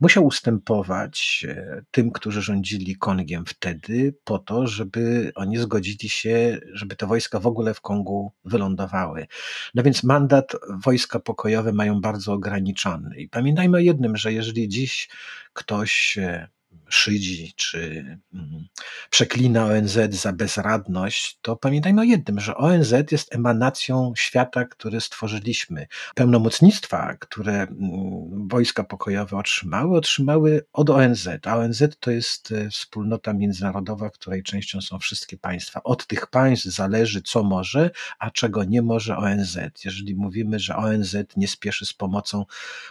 musiał 0.00 0.26
ustępować 0.26 1.46
e, 1.48 1.82
tym, 1.90 2.10
którzy 2.10 2.42
rządzili 2.42 2.96
Kongiem 2.96 3.44
wtedy, 3.46 4.14
po 4.24 4.38
to, 4.38 4.66
żeby 4.66 5.32
oni 5.34 5.58
zgodzili 5.58 6.08
się, 6.08 6.60
żeby 6.72 6.96
te 6.96 7.06
wojska 7.06 7.40
w 7.40 7.46
ogóle 7.46 7.74
w 7.74 7.80
Kongu 7.80 8.32
wylądowały. 8.44 9.26
No 9.74 9.82
więc 9.82 10.02
mandat 10.02 10.52
wojska 10.84 11.20
pokojowe 11.20 11.72
mają 11.72 12.00
bardzo 12.00 12.32
ograniczony. 12.32 13.16
I 13.16 13.28
pamiętajmy 13.28 13.76
o 13.76 13.80
jednym, 13.80 14.16
że 14.16 14.32
jeżeli 14.32 14.68
dziś 14.68 15.08
ktoś 15.52 16.18
e, 16.18 16.48
szydzi 16.88 17.52
czy 17.56 18.04
mm, 18.34 18.66
przeklina 19.10 19.64
ONZ 19.64 19.98
za 20.10 20.32
bezradność, 20.32 21.38
to 21.42 21.56
pamiętajmy 21.56 22.00
o 22.00 22.04
jednym, 22.04 22.40
że 22.40 22.56
ONZ 22.56 22.94
jest 23.10 23.34
emanacją 23.34 24.12
świata, 24.16 24.64
który 24.64 25.00
stworzyliśmy. 25.00 25.86
Pełnomocnictwa, 26.14 27.14
które 27.20 27.52
mm, 27.52 28.48
wojska 28.48 28.84
pokojowe 28.84 29.36
otrzymały, 29.36 29.96
otrzymały 29.96 30.66
od 30.72 30.90
ONZ, 30.90 31.28
a 31.44 31.56
ONZ 31.56 31.82
to 32.00 32.10
jest 32.10 32.52
e, 32.52 32.70
wspólnota 32.70 33.32
międzynarodowa, 33.32 34.10
której 34.10 34.42
częścią 34.42 34.80
są 34.80 34.98
wszystkie 34.98 35.36
państwa. 35.36 35.82
Od 35.82 36.06
tych 36.06 36.26
państw 36.26 36.64
zależy, 36.64 37.22
co 37.22 37.42
może, 37.42 37.90
a 38.18 38.30
czego 38.30 38.64
nie 38.64 38.82
może 38.82 39.16
ONZ. 39.16 39.58
Jeżeli 39.84 40.14
mówimy, 40.14 40.58
że 40.58 40.76
ONZ 40.76 41.16
nie 41.36 41.48
spieszy 41.48 41.86
z 41.86 41.92
pomocą 41.92 42.44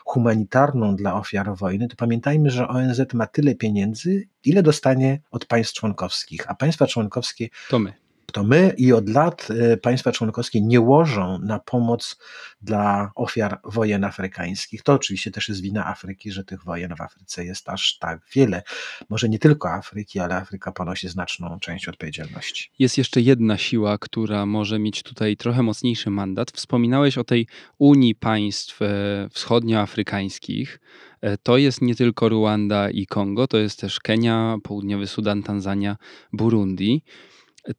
humanitarną 0.06 0.96
dla 0.96 1.14
ofiar 1.14 1.56
wojny, 1.56 1.88
to 1.88 1.96
pamiętajmy, 1.96 2.50
że 2.50 2.68
ONZ 2.68 3.02
ma 3.14 3.28
tyle 3.28 3.56
pieniędzy, 3.56 3.85
pieniędzy, 3.86 4.28
ile 4.44 4.64
dostanie 4.64 5.22
od 5.32 5.46
państw 5.46 5.74
członkowskich, 5.74 6.52
a 6.52 6.56
państwa 6.56 6.88
członkowskie 6.88 7.50
to 7.70 7.80
my. 7.80 7.94
To 8.36 8.44
my 8.44 8.74
i 8.78 8.94
od 8.94 9.10
lat 9.10 9.48
e, 9.52 9.78
państwa 9.78 10.12
członkowskie 10.12 10.62
nie 10.62 10.82
łożą 10.82 11.40
na 11.40 11.60
pomoc 11.60 12.18
dla 12.62 13.12
ofiar 13.16 13.60
wojen 13.64 14.04
afrykańskich. 14.04 14.84
To 14.84 14.94
oczywiście 14.94 15.32
też 15.32 15.50
jest 15.50 15.62
wina 15.62 15.88
Afryki, 15.88 16.32
że 16.32 16.44
tych 16.44 16.64
wojen 16.64 16.96
w 16.96 17.02
Afryce 17.02 17.46
jest 17.46 17.70
aż 17.70 17.98
tak 17.98 18.20
wiele. 18.34 18.64
Może 19.10 19.30
nie 19.30 19.40
tylko 19.40 19.72
Afryki, 19.72 20.20
ale 20.20 20.36
Afryka 20.36 20.72
ponosi 20.72 21.10
znaczną 21.10 21.60
część 21.60 21.88
odpowiedzialności. 21.88 22.72
Jest 22.80 22.98
jeszcze 22.98 23.22
jedna 23.22 23.58
siła, 23.58 23.98
która 23.98 24.46
może 24.46 24.80
mieć 24.80 25.04
tutaj 25.04 25.38
trochę 25.38 25.64
mocniejszy 25.64 26.10
mandat. 26.10 26.52
Wspominałeś 26.52 27.18
o 27.18 27.24
tej 27.24 27.48
Unii 27.78 28.16
Państw 28.16 28.82
e, 28.82 28.88
Wschodnioafrykańskich. 29.32 30.80
E, 31.22 31.38
to 31.38 31.58
jest 31.58 31.82
nie 31.82 31.96
tylko 31.96 32.30
Ruanda 32.30 32.90
i 32.90 33.06
Kongo, 33.06 33.48
to 33.48 33.58
jest 33.58 33.80
też 33.80 34.00
Kenia, 34.00 34.58
Południowy 34.64 35.08
Sudan, 35.08 35.44
Tanzania, 35.44 35.98
Burundi. 36.34 37.04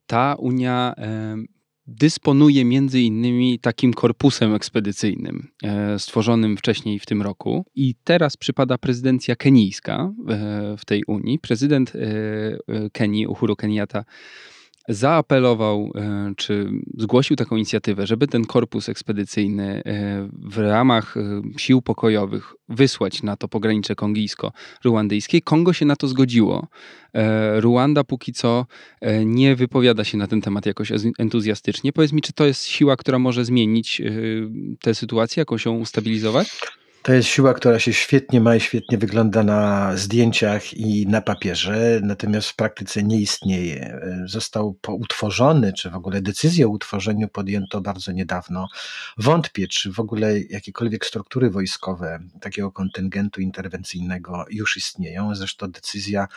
Ta 0.05 0.35
Unia 0.39 0.95
dysponuje 1.87 2.65
między 2.65 3.01
innymi 3.01 3.59
takim 3.59 3.93
korpusem 3.93 4.53
ekspedycyjnym 4.55 5.47
e, 5.63 5.99
stworzonym 5.99 6.57
wcześniej 6.57 6.99
w 6.99 7.05
tym 7.05 7.21
roku 7.21 7.65
i 7.75 7.95
teraz 8.03 8.37
przypada 8.37 8.77
prezydencja 8.77 9.35
kenijska 9.35 10.13
e, 10.29 10.75
w 10.77 10.85
tej 10.85 11.03
Unii. 11.07 11.39
Prezydent 11.39 11.93
Kenii, 12.91 13.27
Uhuru 13.27 13.55
Kenyatta 13.55 14.03
zaapelował, 14.87 15.91
e, 15.95 16.33
czy 16.37 16.69
zgłosił 16.97 17.35
taką 17.35 17.55
inicjatywę, 17.55 18.07
żeby 18.07 18.27
ten 18.27 18.45
korpus 18.45 18.89
ekspedycyjny 18.89 19.83
e, 19.85 20.29
w 20.31 20.57
ramach 20.57 21.17
e, 21.17 21.41
sił 21.57 21.81
pokojowych 21.81 22.53
wysłać 22.69 23.23
na 23.23 23.37
to 23.37 23.47
pogranicze 23.47 23.95
kongijsko-ruandyjskie. 23.95 25.41
Kongo 25.41 25.73
się 25.73 25.85
na 25.85 25.95
to 25.95 26.07
zgodziło. 26.07 26.67
Ruanda 27.55 28.03
póki 28.03 28.33
co 28.33 28.65
nie 29.25 29.55
wypowiada 29.55 30.03
się 30.03 30.17
na 30.17 30.27
ten 30.27 30.41
temat 30.41 30.65
jakoś 30.65 30.91
entuzjastycznie. 31.19 31.93
Powiedz 31.93 32.13
mi, 32.13 32.21
czy 32.21 32.33
to 32.33 32.45
jest 32.45 32.63
siła, 32.63 32.95
która 32.95 33.19
może 33.19 33.45
zmienić 33.45 34.01
tę 34.81 34.95
sytuację, 34.95 35.41
jakoś 35.41 35.65
ją 35.65 35.77
ustabilizować? 35.77 36.59
To 37.07 37.13
jest 37.13 37.29
siła, 37.29 37.53
która 37.53 37.79
się 37.79 37.93
świetnie 37.93 38.41
ma 38.41 38.55
i 38.55 38.59
świetnie 38.59 38.97
wygląda 38.97 39.43
na 39.43 39.91
zdjęciach 39.97 40.73
i 40.73 41.07
na 41.07 41.21
papierze, 41.21 41.99
natomiast 42.03 42.49
w 42.49 42.55
praktyce 42.55 43.03
nie 43.03 43.21
istnieje. 43.21 43.99
Został 44.25 44.79
utworzony, 44.89 45.73
czy 45.73 45.89
w 45.89 45.95
ogóle 45.95 46.21
decyzję 46.21 46.65
o 46.65 46.69
utworzeniu 46.69 47.27
podjęto 47.27 47.81
bardzo 47.81 48.11
niedawno. 48.11 48.67
Wątpię, 49.17 49.67
czy 49.67 49.91
w 49.91 49.99
ogóle 49.99 50.39
jakiekolwiek 50.39 51.05
struktury 51.05 51.49
wojskowe 51.49 52.19
takiego 52.41 52.71
kontyngentu 52.71 53.41
interwencyjnego 53.41 54.45
już 54.49 54.77
istnieją. 54.77 55.35
Zresztą 55.35 55.71
decyzja 55.71 56.27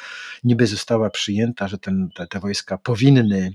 niby 0.45 0.67
została 0.67 1.11
przyjęta, 1.11 1.69
że 1.69 1.79
ten, 1.79 2.09
te, 2.17 2.27
te 2.27 2.41
wojska 2.41 2.79
powinny 2.79 3.53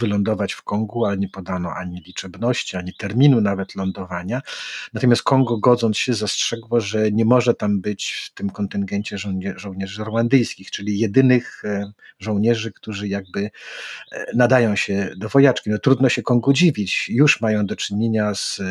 wylądować 0.00 0.52
w 0.52 0.62
Kongu, 0.62 1.04
ale 1.04 1.16
nie 1.18 1.28
podano 1.28 1.72
ani 1.72 2.00
liczebności, 2.00 2.76
ani 2.76 2.94
terminu 2.94 3.40
nawet 3.40 3.74
lądowania. 3.74 4.40
Natomiast 4.94 5.22
Kongo, 5.22 5.58
godząc 5.58 5.98
się, 5.98 6.14
zastrzegło, 6.14 6.80
że 6.80 7.12
nie 7.12 7.24
może 7.24 7.54
tam 7.54 7.80
być 7.80 8.30
w 8.30 8.34
tym 8.34 8.50
kontyngencie 8.50 9.18
żołnierzy 9.56 10.04
rwandyjskich, 10.04 10.70
czyli 10.70 10.98
jedynych 10.98 11.62
e, 11.64 11.92
żołnierzy, 12.18 12.72
którzy 12.72 13.08
jakby 13.08 13.50
e, 14.12 14.26
nadają 14.34 14.76
się 14.76 15.10
do 15.16 15.28
wojaczki. 15.28 15.70
No, 15.70 15.78
trudno 15.78 16.08
się 16.08 16.22
Kongu 16.22 16.52
dziwić. 16.52 17.08
Już 17.08 17.40
mają 17.40 17.66
do 17.66 17.76
czynienia 17.76 18.34
z 18.34 18.60
e, 18.60 18.64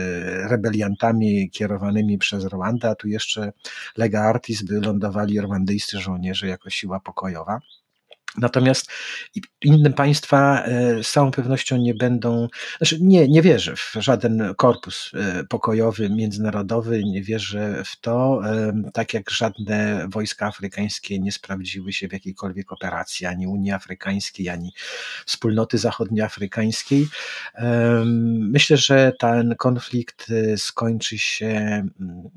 rebeliantami 0.47 1.49
kierowanymi 1.49 2.17
przez 2.17 2.45
Rwandę, 2.45 2.89
a 2.89 2.95
tu 2.95 3.07
jeszcze 3.07 3.53
Lega 3.97 4.21
Artis 4.21 4.63
by 4.63 4.79
lądowali 4.79 5.41
rwandyjscy 5.41 5.99
żołnierze 5.99 6.47
jako 6.47 6.69
siła 6.69 6.99
pokojowa. 6.99 7.61
Natomiast 8.37 8.91
inne 9.61 9.93
państwa 9.93 10.63
e, 10.63 11.03
z 11.03 11.11
całą 11.11 11.31
pewnością 11.31 11.77
nie 11.77 11.93
będą, 11.93 12.47
znaczy 12.77 12.97
nie, 13.01 13.27
nie 13.27 13.41
wierzę 13.41 13.75
w 13.75 13.93
żaden 13.95 14.53
korpus 14.57 15.11
e, 15.13 15.43
pokojowy, 15.43 16.09
międzynarodowy, 16.09 17.03
nie 17.03 17.23
wierzę 17.23 17.83
w 17.85 18.01
to, 18.01 18.41
e, 18.45 18.73
tak 18.93 19.13
jak 19.13 19.29
żadne 19.29 20.07
wojska 20.09 20.47
afrykańskie 20.47 21.19
nie 21.19 21.31
sprawdziły 21.31 21.93
się 21.93 22.07
w 22.07 22.13
jakiejkolwiek 22.13 22.71
operacji, 22.71 23.25
ani 23.25 23.47
Unii 23.47 23.71
Afrykańskiej, 23.71 24.49
ani 24.49 24.73
wspólnoty 25.25 25.77
zachodnioafrykańskiej. 25.77 27.07
Myślę, 28.39 28.77
że 28.77 29.11
ten 29.19 29.55
konflikt 29.55 30.27
skończy 30.57 31.17
się 31.17 31.47
mm, 31.99 32.29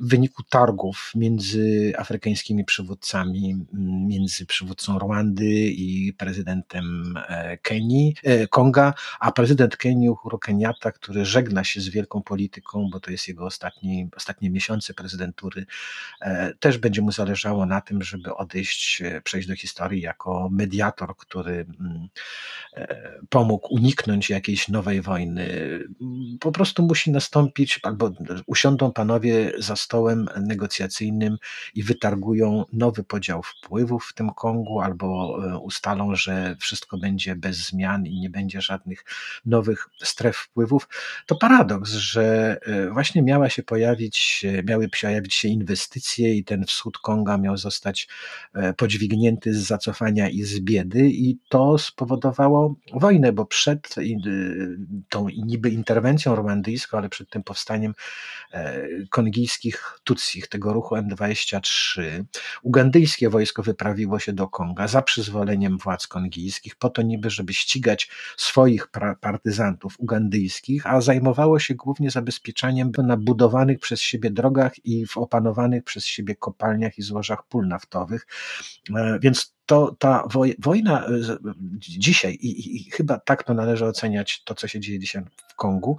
w 0.00 0.08
wyniku 0.08 0.42
targów 0.42 1.12
między 1.14 1.92
afrykańskimi 1.98 2.64
przywódcami, 2.64 3.66
między 4.08 4.46
przywódcą 4.46 4.98
Rwandy 4.98 5.50
i 5.68 6.12
prezydentem 6.12 7.14
e, 7.28 7.58
Kenii, 7.58 8.14
e, 8.24 8.46
Konga, 8.46 8.94
a 9.20 9.32
prezydent 9.32 9.76
Kenii 9.76 10.08
Uhuru 10.08 10.38
Kenyatta, 10.38 10.92
który 10.92 11.24
żegna 11.24 11.64
się 11.64 11.80
z 11.80 11.88
wielką 11.88 12.22
polityką, 12.22 12.88
bo 12.92 13.00
to 13.00 13.10
jest 13.10 13.28
jego 13.28 13.46
ostatni, 13.46 14.08
ostatnie 14.16 14.50
miesiące 14.50 14.94
prezydentury, 14.94 15.66
e, 16.20 16.54
też 16.54 16.78
będzie 16.78 17.02
mu 17.02 17.12
zależało 17.12 17.66
na 17.66 17.80
tym, 17.80 18.02
żeby 18.02 18.34
odejść, 18.34 19.02
przejść 19.24 19.48
do 19.48 19.56
historii 19.56 20.00
jako 20.02 20.48
mediator, 20.52 21.16
który 21.16 21.66
pomógł 23.28 23.74
uniknąć 23.74 24.30
jakiejś 24.30 24.68
nowej 24.68 25.00
wojny. 25.00 25.48
Po 26.40 26.52
prostu 26.52 26.82
musi 26.82 27.10
nastąpić, 27.10 27.80
albo 27.82 28.10
usiądą 28.46 28.92
panowie 28.92 29.52
za 29.64 29.76
stołem 29.76 30.28
negocjacyjnym 30.40 31.38
i 31.74 31.82
wytargują 31.82 32.64
nowy 32.72 33.04
podział 33.04 33.42
wpływów 33.42 34.06
w 34.10 34.14
tym 34.14 34.30
Kongu, 34.30 34.80
albo 34.80 35.38
e, 35.44 35.58
ustalą, 35.58 36.14
że 36.14 36.56
wszystko 36.60 36.98
będzie 36.98 37.36
bez 37.36 37.56
zmian 37.56 38.06
i 38.06 38.20
nie 38.20 38.30
będzie 38.30 38.60
żadnych 38.60 39.04
nowych 39.46 39.88
stref 40.02 40.36
wpływów, 40.36 40.88
to 41.26 41.34
paradoks, 41.36 41.90
że 41.90 42.56
e, 42.62 42.90
właśnie 42.90 43.22
miała 43.22 43.50
się 43.50 43.62
pojawić, 43.62 44.46
miały 44.64 44.88
pojawić 44.88 45.34
się 45.34 45.48
inwestycje 45.48 46.34
i 46.34 46.44
ten 46.44 46.64
wschód 46.64 46.98
Konga 46.98 47.38
miał 47.38 47.56
zostać 47.56 48.08
e, 48.54 48.74
podźwignięty 48.74 49.54
z 49.54 49.66
zacofania 49.66 50.28
i 50.28 50.42
z 50.42 50.60
biedy 50.60 51.08
i 51.08 51.38
to 51.48 51.78
spowodowało 51.78 52.76
wojnę, 52.92 53.32
bo 53.32 53.46
przed 53.46 53.94
tą 55.08 55.28
niby 55.28 55.70
interwencją 55.70 56.36
rwandyjską, 56.36 56.98
ale 56.98 57.08
przed 57.08 57.30
tym 57.30 57.42
powstaniem 57.42 57.94
kongijskim 59.10 59.43
kongijskich 59.44 59.98
Tutsich, 60.04 60.48
tego 60.48 60.72
ruchu 60.72 60.96
M23, 60.96 62.24
ugandyjskie 62.62 63.30
wojsko 63.30 63.62
wyprawiło 63.62 64.18
się 64.18 64.32
do 64.32 64.48
Konga 64.48 64.88
za 64.88 65.02
przyzwoleniem 65.02 65.78
władz 65.78 66.06
kongijskich, 66.06 66.76
po 66.76 66.90
to 66.90 67.02
niby, 67.02 67.30
żeby 67.30 67.54
ścigać 67.54 68.10
swoich 68.36 68.88
partyzantów 69.20 69.94
ugandyjskich, 69.98 70.86
a 70.86 71.00
zajmowało 71.00 71.58
się 71.58 71.74
głównie 71.74 72.10
zabezpieczaniem 72.10 72.92
na 72.98 73.16
budowanych 73.16 73.78
przez 73.78 74.00
siebie 74.00 74.30
drogach 74.30 74.86
i 74.86 75.06
w 75.06 75.18
opanowanych 75.18 75.84
przez 75.84 76.04
siebie 76.04 76.34
kopalniach 76.36 76.98
i 76.98 77.02
złożach 77.02 77.46
pól 77.48 77.68
naftowych. 77.68 78.26
E, 78.96 79.18
więc 79.22 79.54
to 79.66 79.96
ta 79.98 80.28
wojna 80.58 81.06
e, 81.06 81.10
dzisiaj, 81.78 82.32
i, 82.32 82.76
i, 82.76 82.90
chyba 82.90 83.18
tak 83.18 83.42
to 83.44 83.54
należy 83.54 83.86
oceniać 83.86 84.42
to, 84.44 84.54
co 84.54 84.68
się 84.68 84.80
dzieje 84.80 84.98
dzisiaj 84.98 85.22
w 85.48 85.54
Kongu, 85.54 85.96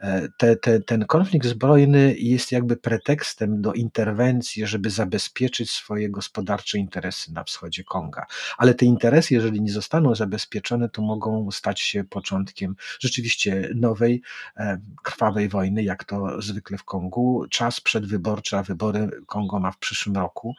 e, 0.00 0.28
te, 0.38 0.56
te, 0.56 0.80
ten 0.80 1.04
konflikt 1.04 1.46
zbrojny 1.46 2.14
jest 2.18 2.52
jakby 2.52 2.76
pretekstem 2.76 3.62
do 3.62 3.72
interwencji, 3.72 4.66
żeby 4.66 4.90
zabezpieczyć 4.90 5.70
swoje 5.70 6.10
gospodarcze 6.10 6.78
interesy 6.78 7.32
na 7.32 7.44
wschodzie 7.44 7.84
Konga. 7.84 8.26
Ale 8.58 8.74
te 8.74 8.84
interesy, 8.84 9.34
jeżeli 9.34 9.60
nie 9.60 9.72
zostaną 9.72 10.14
zabezpieczone, 10.14 10.88
to 10.88 11.02
mogą 11.02 11.50
stać 11.50 11.80
się 11.80 12.04
początkiem 12.04 12.76
rzeczywiście 13.00 13.70
nowej, 13.74 14.22
e, 14.56 14.78
krwawej 15.02 15.48
wojny, 15.48 15.82
jak 15.82 16.04
to 16.04 16.42
zwykle 16.42 16.78
w 16.78 16.84
Kongu. 16.84 17.44
Czas 17.50 17.80
przedwyborczy, 17.80 18.56
a 18.56 18.62
wybory 18.62 19.10
Kongo 19.26 19.60
ma 19.60 19.70
w 19.70 19.78
przyszłym 19.78 20.16
roku, 20.16 20.54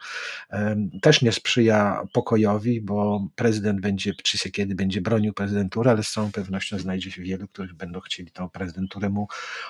też 1.02 1.22
nie 1.22 1.32
sprzyja 1.32 2.02
pokojowi 2.12 2.45
bo 2.82 3.26
prezydent 3.34 3.80
będzie, 3.80 4.14
czy 4.14 4.38
się 4.38 4.50
kiedy 4.50 4.74
będzie 4.74 5.00
bronił 5.00 5.32
prezydentury, 5.32 5.90
ale 5.90 6.02
z 6.02 6.10
całą 6.10 6.32
pewnością 6.32 6.78
znajdzie 6.78 7.10
się 7.10 7.22
wielu, 7.22 7.48
którzy 7.48 7.74
będą 7.74 8.00
chcieli 8.00 8.30
tę 8.30 8.48
prezydenturę 8.52 9.08
mu 9.08 9.28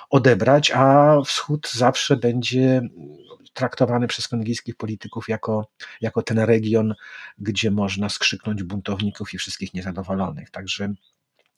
odebrać, 0.09 0.71
a 0.71 1.15
wschód 1.25 1.71
zawsze 1.71 2.17
będzie 2.17 2.81
traktowany 3.53 4.07
przez 4.07 4.27
kongijskich 4.27 4.75
polityków 4.75 5.29
jako, 5.29 5.67
jako 6.01 6.21
ten 6.21 6.39
region, 6.39 6.93
gdzie 7.37 7.71
można 7.71 8.09
skrzyknąć 8.09 8.63
buntowników 8.63 9.33
i 9.33 9.37
wszystkich 9.37 9.73
niezadowolonych. 9.73 10.49
Także 10.49 10.93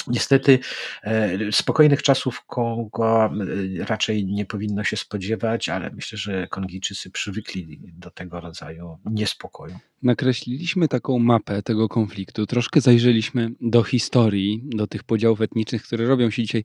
Niestety 0.10 0.60
e, 1.04 1.52
spokojnych 1.52 2.04
czasów 2.04 2.45
Kongo 2.45 3.26
e, 3.26 3.86
raczej 3.86 4.26
nie 4.26 4.45
powinno 4.45 4.84
się 4.84 4.98
spodziewać, 4.98 5.69
ale 5.69 5.91
myślę, 5.91 6.17
że 6.17 6.48
Kongijczycy 6.48 7.12
przywykli 7.12 7.80
do 7.93 8.12
tego 8.12 8.39
rodzaju 8.39 8.98
niespokoju. 9.06 9.80
Nakreśliliśmy 10.04 10.88
taką 10.88 11.19
mapę 11.19 11.62
tego 11.62 11.89
konfliktu, 11.89 12.45
troszkę 12.45 12.82
zajrzeliśmy 12.82 13.52
do 13.62 13.84
historii, 13.84 14.63
do 14.65 14.88
tych 14.88 15.04
podziałów 15.04 15.41
etnicznych, 15.41 15.84
które 15.84 16.06
robią 16.06 16.30
się 16.30 16.41
dzisiaj 16.41 16.63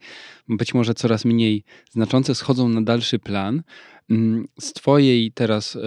być 0.48 0.74
może 0.74 0.94
coraz 0.94 1.24
mniej 1.24 1.64
znaczące, 1.90 2.34
schodzą 2.34 2.68
na 2.68 2.82
dalszy 2.82 3.18
plan. 3.18 3.62
Mm, 4.10 4.48
z 4.60 4.72
Twojej 4.72 5.32
teraz 5.32 5.76
e, 5.76 5.80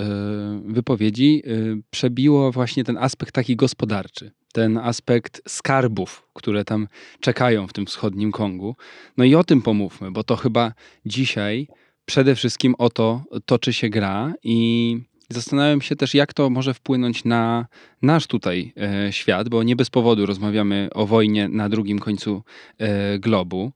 wypowiedzi 0.65 1.43
przebiło 1.89 2.51
właśnie 2.51 2.83
ten 2.83 2.97
aspekt 2.97 3.33
taki 3.33 3.55
gospodarczy 3.55 4.31
ten 4.57 4.77
aspekt 4.77 5.41
skarbów, 5.47 6.27
które 6.33 6.65
tam 6.65 6.87
czekają 7.19 7.67
w 7.67 7.73
tym 7.73 7.85
wschodnim 7.85 8.31
Kongu. 8.31 8.75
No 9.17 9.23
i 9.23 9.35
o 9.35 9.43
tym 9.43 9.61
pomówmy, 9.61 10.11
bo 10.11 10.23
to 10.23 10.35
chyba 10.35 10.73
dzisiaj 11.05 11.67
przede 12.05 12.35
wszystkim 12.35 12.75
o 12.77 12.89
to 12.89 13.23
toczy 13.45 13.73
się 13.73 13.89
gra 13.89 14.33
i 14.43 14.99
zastanawiam 15.29 15.81
się 15.81 15.95
też, 15.95 16.13
jak 16.13 16.33
to 16.33 16.49
może 16.49 16.73
wpłynąć 16.73 17.25
na 17.25 17.65
nasz 18.01 18.27
tutaj 18.27 18.73
e, 18.77 19.13
świat, 19.13 19.49
bo 19.49 19.63
nie 19.63 19.75
bez 19.75 19.89
powodu 19.89 20.25
rozmawiamy 20.25 20.89
o 20.93 21.05
wojnie 21.05 21.49
na 21.49 21.69
drugim 21.69 21.99
końcu 21.99 22.43
e, 22.77 23.19
globu, 23.19 23.71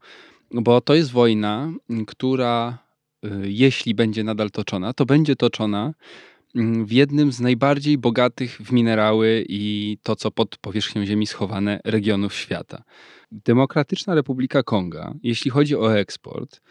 bo 0.51 0.81
to 0.81 0.95
jest 0.95 1.11
wojna, 1.11 1.73
która 2.07 2.77
e, 3.23 3.29
jeśli 3.43 3.95
będzie 3.95 4.23
nadal 4.23 4.51
toczona, 4.51 4.93
to 4.93 5.05
będzie 5.05 5.35
toczona 5.35 5.93
w 6.85 6.91
jednym 6.91 7.31
z 7.31 7.39
najbardziej 7.39 7.97
bogatych 7.97 8.57
w 8.57 8.71
minerały 8.71 9.45
i 9.49 9.97
to, 10.03 10.15
co 10.15 10.31
pod 10.31 10.57
powierzchnią 10.57 11.05
Ziemi 11.05 11.27
schowane 11.27 11.79
regionów 11.85 12.33
świata. 12.33 12.83
Demokratyczna 13.31 14.15
Republika 14.15 14.63
Konga, 14.63 15.13
jeśli 15.23 15.51
chodzi 15.51 15.75
o 15.75 15.99
eksport, 15.99 16.61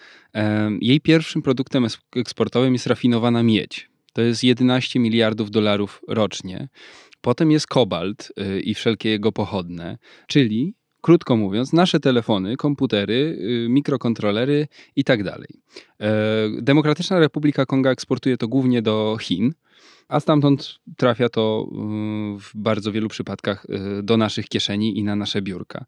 jej 0.81 1.01
pierwszym 1.01 1.43
produktem 1.43 1.87
eksportowym 2.17 2.73
jest 2.73 2.87
rafinowana 2.87 3.43
miedź. 3.43 3.91
To 4.13 4.23
jest 4.23 4.45
11 4.45 5.01
miliardów 5.01 5.51
dolarów 5.51 6.03
rocznie. 6.09 6.69
Potem 7.21 7.51
jest 7.51 7.67
kobalt 7.67 8.33
y, 8.57 8.61
i 8.61 8.75
wszelkie 8.75 9.09
jego 9.09 9.33
pochodne, 9.33 9.99
czyli 10.27 10.75
Krótko 11.01 11.37
mówiąc, 11.37 11.73
nasze 11.73 12.01
telefony, 12.01 12.57
komputery, 12.57 13.39
y, 13.65 13.69
mikrokontrolery 13.69 14.69
i 14.97 15.05
tak 15.05 15.25
dalej. 15.25 15.49
E, 16.01 16.13
Demokratyczna 16.63 17.19
Republika 17.19 17.67
Konga 17.67 17.91
eksportuje 17.91 18.37
to 18.37 18.49
głównie 18.49 18.83
do 18.83 19.17
Chin, 19.21 19.53
a 20.09 20.21
stamtąd 20.21 20.79
trafia 20.97 21.29
to 21.29 21.67
y, 21.69 22.41
w 22.41 22.51
bardzo 22.55 22.93
wielu 22.93 23.09
przypadkach 23.09 23.67
y, 23.99 24.03
do 24.03 24.17
naszych 24.17 24.49
kieszeni 24.49 24.99
i 24.99 25.05
na 25.05 25.17
nasze 25.17 25.43
biurka. 25.43 25.85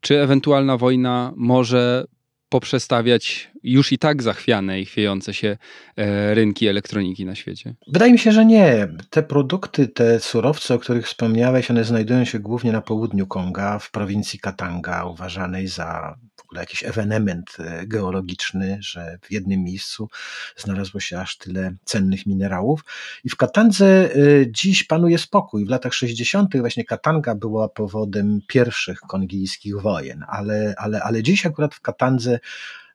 Czy 0.00 0.20
ewentualna 0.20 0.76
wojna 0.76 1.32
może 1.36 2.04
poprzestawiać 2.48 3.50
już 3.62 3.92
i 3.92 3.98
tak 3.98 4.22
zachwiane 4.22 4.80
i 4.80 4.84
chwiejące 4.84 5.34
się 5.34 5.56
e, 5.96 6.34
rynki 6.34 6.66
elektroniki 6.66 7.24
na 7.24 7.34
świecie? 7.34 7.74
Wydaje 7.92 8.12
mi 8.12 8.18
się, 8.18 8.32
że 8.32 8.44
nie. 8.44 8.88
Te 9.10 9.22
produkty, 9.22 9.88
te 9.88 10.20
surowce, 10.20 10.74
o 10.74 10.78
których 10.78 11.06
wspomniałeś, 11.06 11.70
one 11.70 11.84
znajdują 11.84 12.24
się 12.24 12.38
głównie 12.38 12.72
na 12.72 12.80
południu 12.80 13.26
Konga, 13.26 13.78
w 13.78 13.90
prowincji 13.90 14.38
Katanga, 14.38 15.04
uważanej 15.04 15.68
za 15.68 16.18
ogóle 16.48 16.62
jakiś 16.62 16.84
ewenement 16.84 17.56
e, 17.58 17.86
geologiczny, 17.86 18.78
że 18.80 19.18
w 19.22 19.32
jednym 19.32 19.64
miejscu 19.64 20.08
znalazło 20.56 21.00
się 21.00 21.20
aż 21.20 21.36
tyle 21.36 21.74
cennych 21.84 22.26
minerałów. 22.26 22.84
I 23.24 23.30
w 23.30 23.36
Katandze 23.36 23.86
e, 23.86 24.10
dziś 24.48 24.84
panuje 24.84 25.18
spokój. 25.18 25.64
W 25.64 25.68
latach 25.68 25.94
60. 25.94 26.56
właśnie 26.56 26.84
Katanga 26.84 27.34
była 27.34 27.68
powodem 27.68 28.40
pierwszych 28.46 29.00
kongijskich 29.00 29.80
wojen, 29.80 30.24
ale, 30.28 30.74
ale, 30.78 31.02
ale 31.02 31.22
dziś 31.22 31.46
akurat 31.46 31.74
w 31.74 31.80
Katandze 31.80 32.38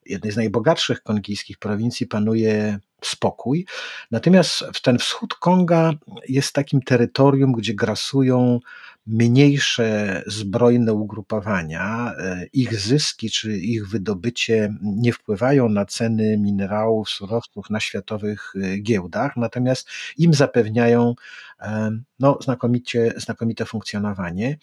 jednej 0.06 0.32
z 0.32 0.38
najbogatszych 0.38 1.04
kongijskich 1.04 1.58
prowincji 1.58 2.08
panuje 2.08 2.80
spokój. 3.02 3.66
Natomiast 4.12 4.64
ten 4.84 4.98
wschód 4.98 5.34
Konga 5.34 5.94
jest 6.30 6.54
takim 6.54 6.82
terytorium, 6.82 7.52
gdzie 7.52 7.74
grasują 7.74 8.60
mniejsze 9.06 10.24
zbrojne 10.28 10.94
ugrupowania. 10.94 12.14
E, 12.18 12.46
ich 12.54 12.80
zyski 12.80 13.30
czy 13.30 13.58
ich 13.58 13.90
wydobycie 13.90 14.74
nie 14.82 15.14
wpływają 15.14 15.70
na 15.70 15.86
ceny 15.86 16.38
minerałów, 16.38 17.10
surowców 17.10 17.70
na 17.70 17.80
światowych 17.80 18.54
e, 18.56 18.78
giełdach, 18.78 19.38
natomiast 19.38 19.90
im 20.18 20.34
zapewniają 20.34 21.16
e, 21.62 21.92
no, 22.20 22.38
znakomicie, 22.42 23.14
znakomite 23.18 23.66
funkcjonowanie. 23.66 24.58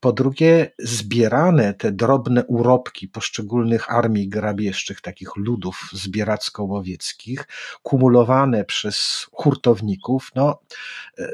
Po 0.00 0.12
drugie, 0.12 0.72
zbierane 0.78 1.74
te 1.74 1.92
drobne 1.92 2.44
urobki 2.44 3.08
poszczególnych 3.08 3.92
armii 3.92 4.28
grabieżczych, 4.28 5.00
takich 5.00 5.36
ludów 5.36 5.90
zbieracko-łowieckich, 5.92 7.48
kumulowane 7.82 8.64
przez 8.64 9.26
hurtowników, 9.32 10.30
no, 10.34 10.60
e, 11.18 11.28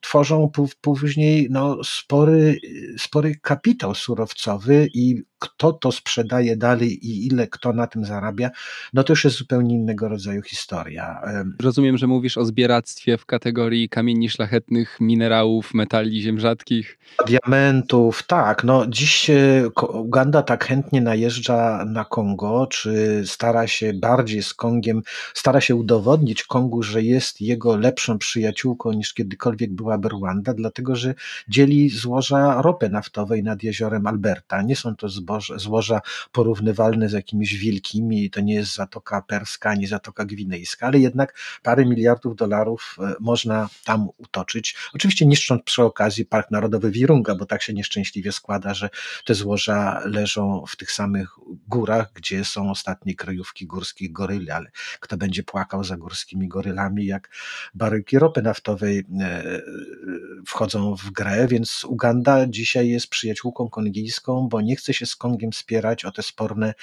tworzą 0.00 0.50
później 0.80 1.48
no, 1.50 1.84
spory, 1.84 2.58
spory 2.98 3.34
kapitał 3.42 3.94
surowcowy 3.94 4.88
i 4.94 5.22
kto 5.38 5.72
to 5.72 5.92
sprzedaje 5.92 6.56
dalej 6.56 7.06
i 7.06 7.26
ile 7.26 7.46
kto 7.46 7.72
na 7.72 7.86
tym 7.86 8.04
zarabia, 8.04 8.50
no 8.94 9.04
to 9.04 9.12
już 9.12 9.24
jest 9.24 9.36
zupełnie 9.36 9.74
innego 9.74 10.08
rodzaju 10.08 10.42
historia. 10.42 11.20
Rozumiem, 11.62 11.98
że 11.98 12.06
mówisz 12.06 12.38
o 12.38 12.44
zbieractwie 12.44 13.18
w 13.18 13.26
kategorii 13.26 13.88
kamieni 13.88 14.30
szlachetnych, 14.30 14.96
minerałów, 15.00 15.74
metali 15.74 16.22
ziem 16.22 16.40
rzadkich. 16.40 16.98
Diamentów, 17.26 18.22
tak. 18.26 18.64
No 18.64 18.86
dziś 18.86 19.30
e, 19.30 19.68
Uganda 19.92 20.42
tak 20.42 20.64
chętnie 20.64 21.00
najeżdża 21.00 21.84
na 21.84 22.04
Kongo, 22.04 22.66
czy 22.66 23.22
stara 23.26 23.66
się 23.66 23.92
bardziej 23.92 24.42
z 24.42 24.54
Kongiem, 24.54 25.02
stara 25.34 25.60
się 25.60 25.74
udowodnić 25.74 26.44
Kongu, 26.44 26.82
że 26.82 27.02
jest 27.02 27.40
jego 27.40 27.76
lepszą 27.76 28.18
przyjaciółką 28.18 28.92
niż 28.92 29.14
kiedykolwiek 29.14 29.72
byłaby 29.72 30.08
Rwanda, 30.08 30.54
dlatego 30.54 30.96
że 30.96 31.14
dzieli 31.48 31.88
złoża 31.90 32.62
ropy 32.62 32.88
naftowej 32.88 33.42
nad 33.42 33.62
jeziorem 33.62 34.06
Alberta. 34.06 34.62
Nie 34.62 34.76
są 34.76 34.96
to 34.96 35.08
zbyt 35.08 35.27
złoża 35.56 36.00
porównywalne 36.32 37.08
z 37.08 37.12
jakimiś 37.12 37.54
wielkimi, 37.54 38.30
to 38.30 38.40
nie 38.40 38.54
jest 38.54 38.74
Zatoka 38.74 39.22
Perska 39.22 39.70
ani 39.70 39.86
Zatoka 39.86 40.24
Gwinejska, 40.24 40.86
ale 40.86 40.98
jednak 40.98 41.38
parę 41.62 41.84
miliardów 41.84 42.36
dolarów 42.36 42.96
e, 42.98 43.14
można 43.20 43.68
tam 43.84 44.08
utoczyć. 44.16 44.76
Oczywiście 44.94 45.26
niszcząc 45.26 45.62
przy 45.62 45.82
okazji 45.82 46.24
Park 46.24 46.50
Narodowy 46.50 46.90
Wirunga, 46.90 47.34
bo 47.34 47.46
tak 47.46 47.62
się 47.62 47.72
nieszczęśliwie 47.72 48.32
składa, 48.32 48.74
że 48.74 48.90
te 49.24 49.34
złoża 49.34 50.00
leżą 50.04 50.64
w 50.68 50.76
tych 50.76 50.92
samych 50.92 51.28
górach, 51.68 52.12
gdzie 52.14 52.44
są 52.44 52.70
ostatnie 52.70 53.14
kryjówki 53.14 53.66
górskich 53.66 54.12
goryli, 54.12 54.50
ale 54.50 54.70
kto 55.00 55.16
będzie 55.16 55.42
płakał 55.42 55.84
za 55.84 55.96
górskimi 55.96 56.48
gorylami, 56.48 57.06
jak 57.06 57.30
baryki 57.74 58.18
ropy 58.18 58.42
naftowej 58.42 59.04
e, 59.20 59.62
wchodzą 60.46 60.96
w 60.96 61.10
grę, 61.10 61.46
więc 61.48 61.84
Uganda 61.84 62.46
dzisiaj 62.46 62.88
jest 62.88 63.08
przyjaciółką 63.08 63.68
kongijską, 63.68 64.48
bo 64.48 64.60
nie 64.60 64.76
chce 64.76 64.94
się 64.94 65.06
Kongiem 65.18 65.52
spierać 65.52 66.04
o 66.04 66.12
te 66.12 66.22
sporne, 66.22 66.74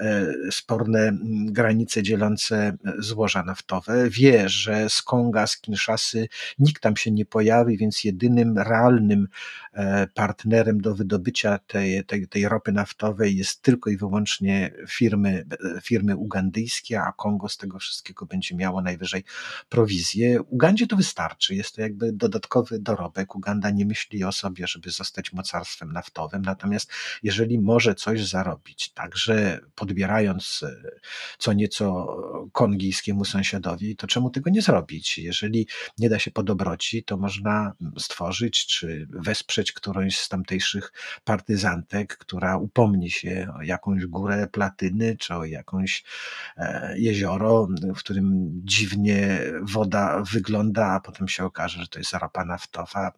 e, 0.00 0.26
sporne 0.50 1.12
granice 1.44 2.02
dzielące 2.02 2.76
złoża 2.98 3.42
naftowe. 3.42 4.10
Wie, 4.10 4.48
że 4.48 4.90
z 4.90 5.02
Konga, 5.02 5.46
z 5.46 5.60
Kinshasy 5.60 6.28
nikt 6.58 6.82
tam 6.82 6.96
się 6.96 7.10
nie 7.10 7.26
pojawi, 7.26 7.76
więc 7.76 8.04
jedynym 8.04 8.58
realnym 8.58 9.22
e, 9.22 9.65
partnerem 10.14 10.80
do 10.80 10.94
wydobycia 10.94 11.58
tej, 11.58 12.04
tej, 12.04 12.28
tej 12.28 12.48
ropy 12.48 12.72
naftowej 12.72 13.36
jest 13.36 13.62
tylko 13.62 13.90
i 13.90 13.96
wyłącznie 13.96 14.72
firmy, 14.88 15.46
firmy 15.82 16.16
ugandyjskie, 16.16 17.00
a 17.00 17.12
Kongo 17.12 17.48
z 17.48 17.56
tego 17.56 17.78
wszystkiego 17.78 18.26
będzie 18.26 18.56
miało 18.56 18.82
najwyżej 18.82 19.24
prowizję. 19.68 20.42
Ugandzie 20.42 20.86
to 20.86 20.96
wystarczy, 20.96 21.54
jest 21.54 21.74
to 21.74 21.82
jakby 21.82 22.12
dodatkowy 22.12 22.78
dorobek. 22.78 23.34
Uganda 23.34 23.70
nie 23.70 23.86
myśli 23.86 24.24
o 24.24 24.32
sobie, 24.32 24.66
żeby 24.66 24.90
zostać 24.90 25.32
mocarstwem 25.32 25.92
naftowym, 25.92 26.42
natomiast 26.42 26.90
jeżeli 27.22 27.58
może 27.58 27.86
może 27.86 27.94
coś 27.94 28.24
zarobić, 28.24 28.88
także 28.88 29.60
podbierając 29.74 30.62
e, 30.62 30.90
co 31.38 31.52
nieco 31.52 32.16
kongijskiemu 32.52 33.24
sąsiadowi, 33.24 33.96
to 33.96 34.06
czemu 34.06 34.30
tego 34.30 34.50
nie 34.50 34.62
zrobić? 34.62 35.18
Jeżeli 35.18 35.66
nie 35.98 36.08
da 36.08 36.18
się 36.18 36.30
po 36.30 36.42
dobroci, 36.42 37.04
to 37.04 37.16
można 37.16 37.72
stworzyć 37.98 38.66
czy 38.66 39.06
wesprzeć 39.10 39.65
którąś 39.72 40.18
z 40.18 40.28
tamtejszych 40.28 40.92
partyzantek, 41.24 42.16
która 42.18 42.56
upomni 42.56 43.10
się 43.10 43.48
o 43.58 43.62
jakąś 43.62 44.06
górę 44.06 44.48
platyny, 44.52 45.16
czy 45.16 45.34
o 45.34 45.44
jakąś 45.44 46.04
e, 46.56 46.94
jezioro, 46.98 47.68
w 47.96 47.98
którym 47.98 48.50
dziwnie 48.64 49.40
woda 49.62 50.22
wygląda, 50.32 50.86
a 50.86 51.00
potem 51.00 51.28
się 51.28 51.44
okaże, 51.44 51.80
że 51.80 51.88
to 51.88 51.98
jest 51.98 52.12
ropa 52.12 52.44
naftowa. 52.44 53.12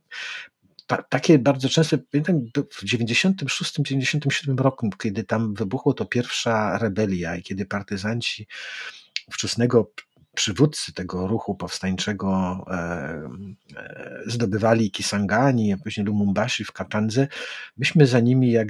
Ta, 0.87 1.03
takie 1.03 1.39
bardzo 1.39 1.69
często, 1.69 1.97
pamiętam 2.11 2.41
w 2.73 2.85
96-97 2.85 4.59
roku, 4.59 4.91
kiedy 5.03 5.25
tam 5.25 5.55
wybuchła 5.55 5.95
to 5.95 6.05
pierwsza 6.05 6.79
rebelia 6.79 7.37
i 7.37 7.43
kiedy 7.43 7.67
partyzanci 7.67 8.47
ówczesnego 9.29 9.93
przywódcy 10.39 10.93
tego 10.93 11.27
ruchu 11.27 11.55
powstańczego 11.55 12.65
e, 12.71 12.75
e, 13.77 14.23
zdobywali 14.27 14.91
Kisangani, 14.91 15.73
a 15.73 15.77
później 15.77 16.07
Lumumbashi 16.07 16.65
w 16.65 16.73
Katandze, 16.73 17.29
myśmy 17.77 18.07
za 18.07 18.21
nimi 18.21 18.51
jak 18.51 18.69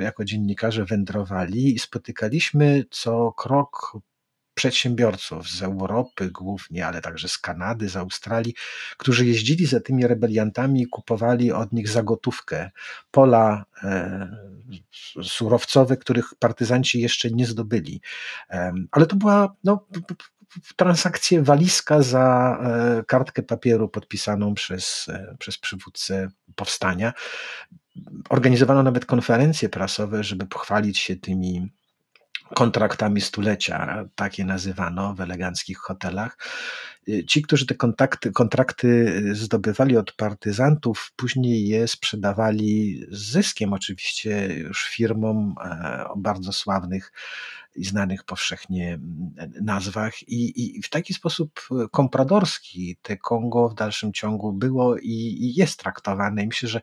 jako 0.00 0.24
dziennikarze 0.24 0.84
wędrowali 0.84 1.74
i 1.74 1.78
spotykaliśmy 1.78 2.84
co 2.90 3.32
krok 3.32 3.98
przedsiębiorców 4.54 5.50
z 5.50 5.62
Europy 5.62 6.30
głównie, 6.30 6.86
ale 6.86 7.00
także 7.00 7.28
z 7.28 7.38
Kanady, 7.38 7.88
z 7.88 7.96
Australii, 7.96 8.54
którzy 8.96 9.26
jeździli 9.26 9.66
za 9.66 9.80
tymi 9.80 10.06
rebeliantami 10.06 10.82
i 10.82 10.86
kupowali 10.86 11.52
od 11.52 11.72
nich 11.72 11.88
za 11.88 12.02
gotówkę 12.02 12.70
pola 13.10 13.64
e, 13.82 14.28
surowcowe, 15.22 15.96
których 15.96 16.34
partyzanci 16.38 17.00
jeszcze 17.00 17.30
nie 17.30 17.46
zdobyli. 17.46 18.00
Ale 18.90 19.06
to 19.06 19.16
była 19.16 19.54
no, 19.64 19.86
transakcję 20.76 21.42
walizka 21.42 22.02
za 22.02 22.58
e, 22.62 23.04
kartkę 23.04 23.42
papieru 23.42 23.88
podpisaną 23.88 24.54
przez, 24.54 25.06
e, 25.08 25.36
przez 25.38 25.58
przywódcę 25.58 26.28
powstania. 26.54 27.12
Organizowano 28.28 28.82
nawet 28.82 29.06
konferencje 29.06 29.68
prasowe, 29.68 30.24
żeby 30.24 30.46
pochwalić 30.46 30.98
się 30.98 31.16
tymi 31.16 31.70
kontraktami 32.54 33.20
stulecia, 33.20 34.04
takie 34.14 34.44
nazywano 34.44 35.14
w 35.14 35.20
eleganckich 35.20 35.78
hotelach. 35.78 36.38
Ci, 37.28 37.42
którzy 37.42 37.66
te 37.66 37.74
kontakty, 37.74 38.32
kontrakty 38.32 39.22
zdobywali 39.34 39.96
od 39.96 40.12
partyzantów, 40.12 41.12
później 41.16 41.68
je 41.68 41.88
sprzedawali 41.88 43.00
z 43.10 43.30
zyskiem, 43.30 43.72
oczywiście 43.72 44.54
już 44.58 44.84
firmom 44.84 45.54
e, 45.64 46.04
bardzo 46.16 46.52
sławnych 46.52 47.12
i 47.76 47.84
znanych 47.84 48.24
powszechnie 48.24 48.94
mm, 48.94 49.34
nazwach 49.62 50.22
i, 50.22 50.76
i 50.78 50.82
w 50.82 50.88
taki 50.88 51.14
sposób 51.14 51.60
e, 51.70 51.88
kompradorski 51.90 52.96
te 53.02 53.16
Kongo 53.16 53.68
w 53.68 53.74
dalszym 53.74 54.12
ciągu 54.12 54.52
było 54.52 54.96
i, 54.96 55.36
i 55.40 55.54
jest 55.54 55.78
traktowane. 55.78 56.42
I 56.42 56.46
myślę, 56.46 56.68
że 56.68 56.80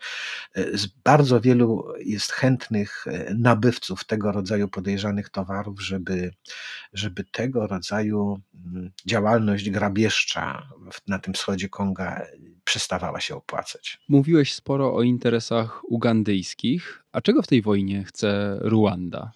e, 0.56 0.66
bardzo 1.04 1.42
wielu 1.42 1.86
jest 2.06 2.32
chętnych 2.32 3.06
e, 3.08 3.34
nabywców 3.34 4.06
tego 4.06 4.32
rodzaju 4.32 4.68
podejrzanych 4.68 5.30
towarów, 5.30 5.82
żeby, 5.82 6.32
żeby 6.94 7.24
tego 7.24 7.68
rodzaju 7.68 8.42
mm, 8.66 8.92
działalność 9.06 9.70
grabieżcza 9.70 10.70
na 11.08 11.20
tym 11.20 11.34
wschodzie 11.34 11.70
Konga 11.70 12.22
przestawała 12.64 13.20
się 13.20 13.36
opłacać. 13.36 14.00
Mówiłeś 14.10 14.54
sporo 14.54 14.96
o 14.96 15.04
interesach 15.04 15.82
ugandyjskich. 15.84 17.04
A 17.12 17.22
czego 17.22 17.42
w 17.42 17.48
tej 17.48 17.62
wojnie 17.62 18.04
chce 18.04 18.58
Ruanda? 18.62 19.32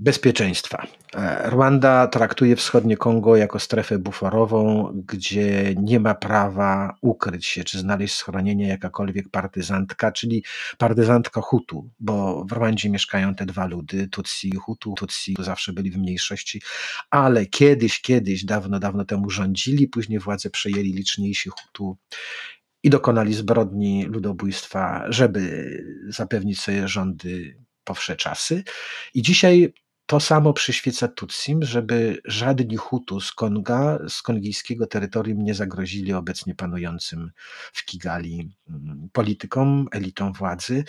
Bezpieczeństwa. 0.00 0.86
E, 1.14 1.50
Rwanda 1.50 2.06
traktuje 2.06 2.56
wschodnie 2.56 2.96
Kongo 2.96 3.36
jako 3.36 3.58
strefę 3.58 3.98
buforową, 3.98 4.92
gdzie 5.06 5.74
nie 5.82 6.00
ma 6.00 6.14
prawa 6.14 6.94
ukryć 7.00 7.46
się 7.46 7.64
czy 7.64 7.78
znaleźć 7.78 8.14
schronienie 8.14 8.68
jakakolwiek 8.68 9.28
partyzantka, 9.28 10.12
czyli 10.12 10.44
partyzantka 10.78 11.40
Hutu, 11.40 11.90
bo 12.00 12.44
w 12.44 12.52
Rwandzie 12.52 12.90
mieszkają 12.90 13.34
te 13.34 13.46
dwa 13.46 13.66
ludy, 13.66 14.08
Tutsi 14.08 14.48
i 14.48 14.56
Hutu. 14.56 14.94
Tutsi 14.94 15.36
zawsze 15.38 15.72
byli 15.72 15.90
w 15.90 15.98
mniejszości, 15.98 16.62
ale 17.10 17.46
kiedyś, 17.46 18.00
kiedyś, 18.00 18.44
dawno, 18.44 18.78
dawno 18.78 19.04
temu 19.04 19.30
rządzili, 19.30 19.88
później 19.88 20.18
władzę 20.18 20.50
przejęli 20.50 20.92
liczniejsi 20.92 21.50
Hutu 21.50 21.96
i 22.82 22.90
dokonali 22.90 23.34
zbrodni 23.34 24.04
ludobójstwa, 24.04 25.04
żeby 25.08 25.72
zapewnić 26.08 26.60
sobie 26.60 26.88
rządy 26.88 27.58
po 27.84 27.94
wsze 27.94 28.16
czasy. 28.16 28.64
I 29.14 29.22
dzisiaj 29.22 29.72
to 30.08 30.20
samo 30.20 30.52
przyświeca 30.52 31.08
Tutsim, 31.08 31.62
żeby 31.62 32.20
żadni 32.24 32.76
Hutu 32.76 33.20
z 33.20 33.32
Konga, 33.32 33.98
z 34.08 34.22
kongijskiego 34.22 34.86
terytorium 34.86 35.44
nie 35.44 35.54
zagrozili 35.54 36.12
obecnie 36.12 36.54
panującym 36.54 37.30
w 37.72 37.84
Kigali 37.84 38.56
mm, 38.68 39.08
politykom, 39.12 39.86
elitom 39.92 40.32
władzy. 40.32 40.84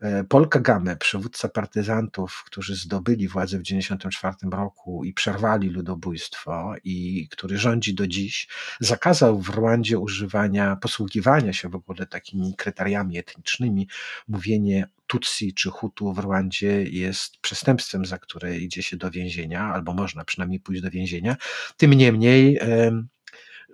E, 0.00 0.24
Paul 0.24 0.48
Kagame, 0.48 0.96
przywódca 0.96 1.48
partyzantów, 1.48 2.42
którzy 2.46 2.76
zdobyli 2.76 3.28
władzę 3.28 3.58
w 3.58 3.62
1994 3.62 4.56
roku 4.62 5.04
i 5.04 5.12
przerwali 5.12 5.68
ludobójstwo 5.68 6.74
i 6.84 7.28
który 7.30 7.58
rządzi 7.58 7.94
do 7.94 8.06
dziś, 8.06 8.48
zakazał 8.80 9.40
w 9.40 9.48
Rwandzie 9.48 9.98
używania, 9.98 10.76
posługiwania 10.76 11.52
się 11.52 11.68
w 11.68 11.74
ogóle 11.74 12.06
takimi 12.06 12.54
kryteriami 12.56 13.18
etnicznymi, 13.18 13.88
mówienie 14.28 14.88
Tutsi 15.06 15.54
czy 15.54 15.70
Hutu 15.70 16.12
w 16.12 16.18
Rwandzie 16.18 16.82
jest 16.82 17.38
przestępstwem, 17.40 18.06
za 18.06 18.18
które 18.18 18.58
idzie 18.58 18.82
się 18.82 18.96
do 18.96 19.10
więzienia, 19.10 19.62
albo 19.62 19.94
można 19.94 20.24
przynajmniej 20.24 20.60
pójść 20.60 20.82
do 20.82 20.90
więzienia. 20.90 21.36
Tym 21.76 21.94
niemniej 21.94 22.60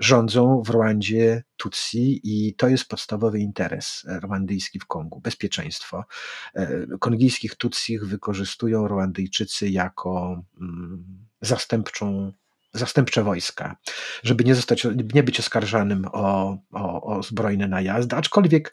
rządzą 0.01 0.63
w 0.63 0.71
Rwandzie 0.71 1.43
Tutsi 1.57 2.21
i 2.25 2.55
to 2.55 2.69
jest 2.69 2.89
podstawowy 2.89 3.39
interes 3.39 4.07
rwandyjski 4.25 4.79
w 4.79 4.87
Kongu, 4.87 5.21
bezpieczeństwo. 5.21 6.05
E, 6.55 6.87
kongijskich 7.01 7.55
Tutsich 7.55 8.07
wykorzystują 8.07 8.89
Rwandyjczycy 8.89 9.69
jako 9.69 10.43
mm, 10.61 11.05
zastępczą 11.41 12.33
zastępcze 12.73 13.23
wojska, 13.23 13.77
żeby 14.23 14.45
nie 14.45 14.55
zostać, 14.55 14.87
nie 15.15 15.23
być 15.23 15.41
oskarżanym 15.41 16.05
o, 16.13 16.59
o, 16.73 17.03
o 17.03 17.23
zbrojne 17.23 17.69
najazdy, 17.69 18.17
aczkolwiek 18.17 18.73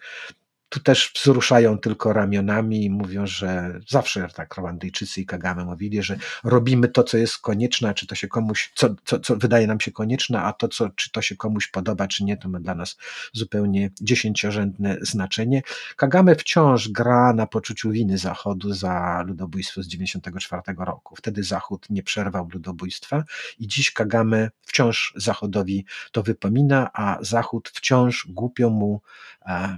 tu 0.70 0.80
też 0.80 1.12
wzruszają 1.16 1.78
tylko 1.78 2.14
ramionami 2.14 2.86
i 2.86 2.90
mówią, 2.90 3.28
że 3.28 3.80
zawsze 3.90 4.28
tak 4.36 4.58
Rwandyjczycy 4.58 5.22
i 5.22 5.26
Kagame 5.26 5.66
mówili, 5.66 6.04
że 6.04 6.18
robimy 6.44 6.88
to, 6.88 7.04
co 7.04 7.18
jest 7.18 7.38
konieczne, 7.38 7.94
czy 7.94 8.08
to 8.08 8.16
się 8.16 8.28
komuś, 8.28 8.72
co, 8.76 8.96
co, 9.06 9.20
co 9.20 9.36
wydaje 9.36 9.68
nam 9.68 9.80
się 9.80 9.92
konieczne, 9.92 10.42
a 10.42 10.54
to, 10.54 10.68
co, 10.68 10.90
czy 10.90 11.12
to 11.12 11.22
się 11.22 11.36
komuś 11.36 11.68
podoba, 11.68 12.08
czy 12.08 12.24
nie, 12.24 12.38
to 12.38 12.50
ma 12.50 12.60
dla 12.60 12.76
nas 12.76 12.98
zupełnie 13.34 13.90
dziesięciorzędne 14.02 14.98
znaczenie. 15.02 15.62
Kagame 15.96 16.36
wciąż 16.36 16.90
gra 16.90 17.34
na 17.34 17.48
poczuciu 17.48 17.92
winy 17.92 18.18
Zachodu 18.18 18.74
za 18.74 19.24
ludobójstwo 19.28 19.84
z 19.84 19.88
94 19.88 20.62
roku. 20.78 21.16
Wtedy 21.16 21.44
Zachód 21.44 21.90
nie 21.90 22.04
przerwał 22.04 22.50
ludobójstwa 22.54 23.24
i 23.60 23.68
dziś 23.68 23.92
Kagame 23.92 24.50
wciąż 24.62 25.14
Zachodowi 25.16 25.86
to 26.12 26.24
wypomina, 26.24 26.90
a 26.94 27.18
Zachód 27.22 27.70
wciąż 27.70 28.28
głupio 28.30 28.70
mu 28.70 29.02
e, 29.46 29.78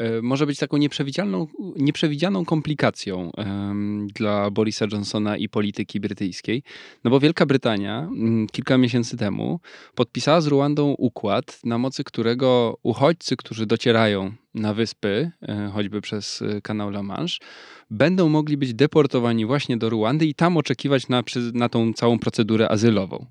E, 0.00 0.22
może 0.22 0.46
być 0.46 0.58
taką 0.58 0.76
nieprzewidzianą, 0.76 1.46
nieprzewidzianą 1.76 2.44
komplikacją 2.44 3.30
dla 4.14 4.50
Borisa 4.50 4.86
Johnsona 4.92 5.36
i 5.36 5.48
polityki 5.48 6.00
brytyjskiej. 6.00 6.62
No 7.04 7.10
bo 7.10 7.20
Wielka 7.20 7.46
Brytania 7.46 7.98
mm, 7.98 8.46
kilka 8.46 8.78
miesięcy 8.78 9.16
temu 9.16 9.60
podpisała 9.94 10.40
z 10.40 10.46
Ruandą 10.46 10.94
układ, 10.98 11.60
na 11.64 11.78
mocy 11.78 12.04
którego 12.04 12.78
uchodźcy, 12.82 13.36
którzy 13.36 13.66
docierają 13.66 14.32
na 14.54 14.74
wyspy, 14.74 15.30
e, 15.42 15.70
choćby 15.74 16.00
przez 16.00 16.42
e, 16.42 16.60
kanał 16.60 16.88
La 16.88 17.02
Manche, 17.02 17.38
będą 17.90 18.28
mogli 18.28 18.56
być 18.56 18.74
deportowani 18.74 19.46
właśnie 19.46 19.76
do 19.76 19.90
Ruandy 19.90 20.26
i 20.26 20.34
tam 20.34 20.56
oczekiwać 20.56 21.08
na, 21.08 21.22
na 21.54 21.68
tą 21.68 21.92
całą 21.92 22.18
procedurę 22.18 22.68
azylową. 22.68 23.26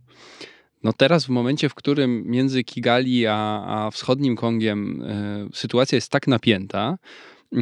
No 0.84 0.94
teraz 0.94 1.26
w 1.26 1.30
momencie, 1.30 1.70
w 1.70 1.76
którym 1.76 2.24
między 2.26 2.64
Kigali 2.64 3.28
a, 3.28 3.36
a 3.68 3.92
wschodnim 3.92 4.36
Kongiem 4.36 5.02
y, 5.02 5.58
sytuacja 5.58 5.96
jest 5.96 6.12
tak 6.12 6.28
napięta, 6.28 6.98
y, 7.54 7.60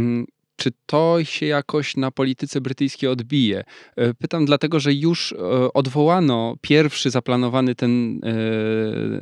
czy 0.56 0.72
to 0.86 1.24
się 1.24 1.46
jakoś 1.46 1.98
na 1.98 2.12
polityce 2.12 2.62
brytyjskiej 2.62 3.10
odbije? 3.10 3.64
E, 3.96 4.14
pytam 4.14 4.46
dlatego, 4.46 4.80
że 4.80 4.94
już 4.94 5.34
odwołano 5.74 6.56
pierwszy 6.62 7.10
zaplanowany 7.10 7.76
ten 7.76 8.22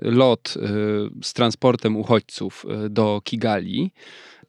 lot 0.01 0.53
z 1.23 1.33
transportem 1.33 1.97
uchodźców 1.97 2.65
do 2.89 3.21
Kigali 3.23 3.91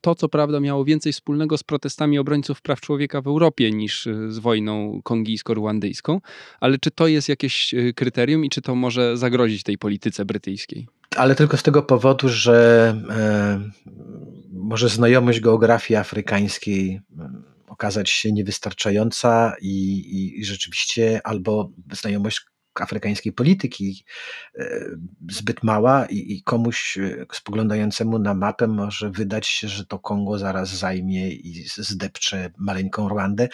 to 0.00 0.14
co 0.14 0.28
prawda 0.28 0.60
miało 0.60 0.84
więcej 0.84 1.12
wspólnego 1.12 1.58
z 1.58 1.62
protestami 1.62 2.18
obrońców 2.18 2.62
praw 2.62 2.80
człowieka 2.80 3.20
w 3.20 3.26
Europie 3.26 3.72
niż 3.72 4.06
y, 4.06 4.32
z 4.32 4.38
wojną 4.38 5.00
kongijsko-ruandyjską, 5.04 6.20
ale 6.60 6.78
czy 6.78 6.90
to 6.90 7.06
jest 7.06 7.28
jakieś 7.28 7.74
y, 7.74 7.94
kryterium 7.94 8.44
i 8.44 8.50
czy 8.50 8.62
to 8.62 8.74
może 8.74 9.16
zagrozić 9.16 9.62
tej 9.62 9.78
polityce 9.78 10.24
brytyjskiej? 10.24 10.86
Ale 11.16 11.34
tylko 11.34 11.56
z 11.56 11.62
tego 11.62 11.82
powodu, 11.82 12.28
że 12.28 12.88
e, 13.10 13.70
może 14.52 14.88
znajomość 14.88 15.40
geografii 15.40 15.96
afrykańskiej 15.96 17.00
okazać 17.68 18.10
się 18.10 18.32
niewystarczająca 18.32 19.54
i, 19.60 19.98
i, 19.98 20.40
i 20.40 20.44
rzeczywiście 20.44 21.20
albo 21.24 21.70
znajomość 21.92 22.40
afrykańskiej 22.80 23.32
polityki 23.32 24.04
e, 24.58 24.80
zbyt 25.30 25.62
mała 25.62 26.06
i, 26.06 26.32
i 26.32 26.42
komuś 26.42 26.98
e, 26.98 27.26
spoglądającemu 27.32 28.18
na 28.18 28.34
mapę 28.34 28.66
może 28.66 29.10
wydać 29.10 29.46
się, 29.46 29.68
że 29.68 29.86
to 29.86 29.98
Kongo 29.98 30.38
zaraz 30.38 30.68
zajmie 30.68 31.30
i 31.30 31.64
zdepcze 31.76 32.50
maleńką 32.58 33.08
Rwandę, 33.08 33.48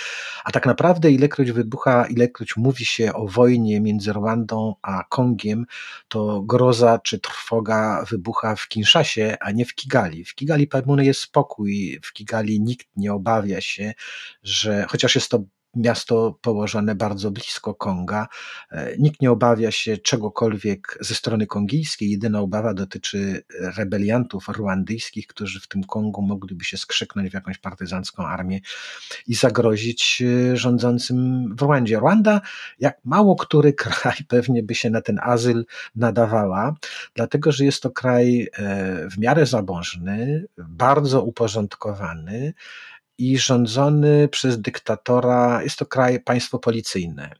a 0.45 0.51
tak 0.51 0.67
naprawdę 0.67 1.11
ilekroć 1.11 1.53
wybucha, 1.53 2.07
ilekroć 2.07 2.57
mówi 2.57 2.85
się 2.85 3.13
o 3.13 3.27
wojnie 3.29 3.81
między 3.81 4.13
Rwandą 4.13 4.75
a 4.83 5.05
Kongiem, 5.09 5.67
to 6.09 6.43
groza 6.43 6.99
czy 6.99 7.19
trwoga 7.19 8.05
wybucha 8.11 8.57
w 8.57 8.69
Kinszasie, 8.69 9.37
a 9.41 9.51
nie 9.51 9.65
w 9.65 9.75
Kigali. 9.75 10.25
W 10.25 10.35
Kigali 10.35 10.67
pewnie 10.67 10.83
jest 11.01 11.21
spokój, 11.21 12.01
w 12.03 12.13
Kigali 12.13 12.61
nikt 12.61 12.87
nie 12.97 13.13
obawia 13.13 13.61
się, 13.61 13.95
że 14.43 14.87
chociaż 14.89 15.15
jest 15.15 15.31
to 15.31 15.45
miasto 15.75 16.39
położone 16.41 16.95
bardzo 16.95 17.31
blisko 17.31 17.75
Konga. 17.75 18.29
E, 18.71 18.97
nikt 18.99 19.21
nie 19.21 19.31
obawia 19.31 19.71
się 19.71 19.99
czegokolwiek 19.99 20.99
ze 21.01 21.15
strony 21.15 21.47
kongijskiej. 21.47 22.11
Jedyna 22.11 22.41
obawa 22.41 22.75
dotyczy 22.75 23.43
rebeliantów 23.77 24.49
ruandyjskich, 24.49 25.27
którzy 25.27 25.61
w 25.61 25.69
tym 25.69 25.85
Kongu 25.85 26.23
mogliby 26.23 26.65
się 26.65 26.77
skrzyknąć 26.77 27.31
w 27.31 27.35
jakąś 27.35 27.59
partyzancką 27.59 28.27
armię 28.27 28.61
i 29.27 29.35
zagrozić 29.35 30.23
e, 30.23 30.57
rządzącym 30.57 31.49
w 31.57 31.63
Rwandzie. 31.63 31.99
Rwanda, 31.99 32.41
jak 32.79 32.99
mało 33.05 33.37
który 33.37 33.73
kraj, 33.83 34.17
pewnie 34.29 34.63
by 34.63 34.75
się 34.75 34.91
na 34.91 35.01
ten 35.01 35.19
azyl 35.23 35.65
nadawała, 35.97 36.75
dlatego 37.15 37.53
że 37.53 37.65
jest 37.65 37.83
to 37.83 37.91
kraj 37.91 38.49
e, 38.53 39.09
w 39.11 39.19
miarę 39.19 39.47
zamożny, 39.47 40.47
bardzo 40.59 41.23
uporządkowany, 41.23 42.55
i 43.19 43.39
rządzony 43.39 44.29
przez 44.29 44.61
dyktatora, 44.61 45.63
jest 45.63 45.77
to 45.77 45.87
kraj, 45.87 46.21
państwo 46.21 46.59
policyjne. 46.59 47.35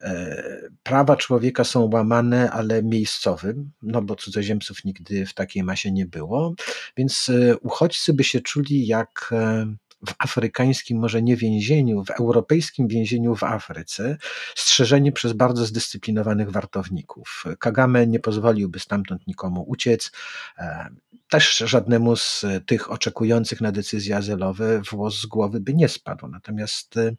E, 0.00 0.42
prawa 0.82 1.16
człowieka 1.16 1.64
są 1.64 1.90
łamane, 1.92 2.50
ale 2.50 2.82
miejscowym, 2.82 3.70
no 3.82 4.02
bo 4.02 4.16
cudzoziemców 4.16 4.84
nigdy 4.84 5.26
w 5.26 5.34
takiej 5.34 5.62
masie 5.62 5.92
nie 5.92 6.06
było, 6.06 6.54
więc 6.96 7.28
e, 7.28 7.58
uchodźcy 7.58 8.12
by 8.12 8.24
się 8.24 8.40
czuli 8.40 8.86
jak 8.86 9.30
e, 9.32 9.74
w 10.06 10.14
afrykańskim, 10.18 10.98
może 10.98 11.22
nie 11.22 11.36
więzieniu, 11.36 12.04
w 12.04 12.10
europejskim 12.10 12.88
więzieniu 12.88 13.36
w 13.36 13.42
Afryce, 13.42 14.16
strzeżeni 14.54 15.12
przez 15.12 15.32
bardzo 15.32 15.66
zdyscyplinowanych 15.66 16.50
wartowników. 16.50 17.44
Kagame 17.58 18.06
nie 18.06 18.20
pozwoliłby 18.20 18.80
stamtąd 18.80 19.26
nikomu 19.26 19.64
uciec. 19.68 20.12
E, 20.58 20.90
też 21.30 21.56
żadnemu 21.58 22.16
z 22.16 22.44
tych 22.66 22.90
oczekujących 22.90 23.60
na 23.60 23.72
decyzje 23.72 24.16
azylowe 24.16 24.82
włos 24.90 25.20
z 25.20 25.26
głowy 25.26 25.60
by 25.60 25.74
nie 25.74 25.88
spadł. 25.88 26.28
Natomiast 26.28 26.96
e, 26.96 27.12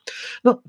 no, 0.44 0.62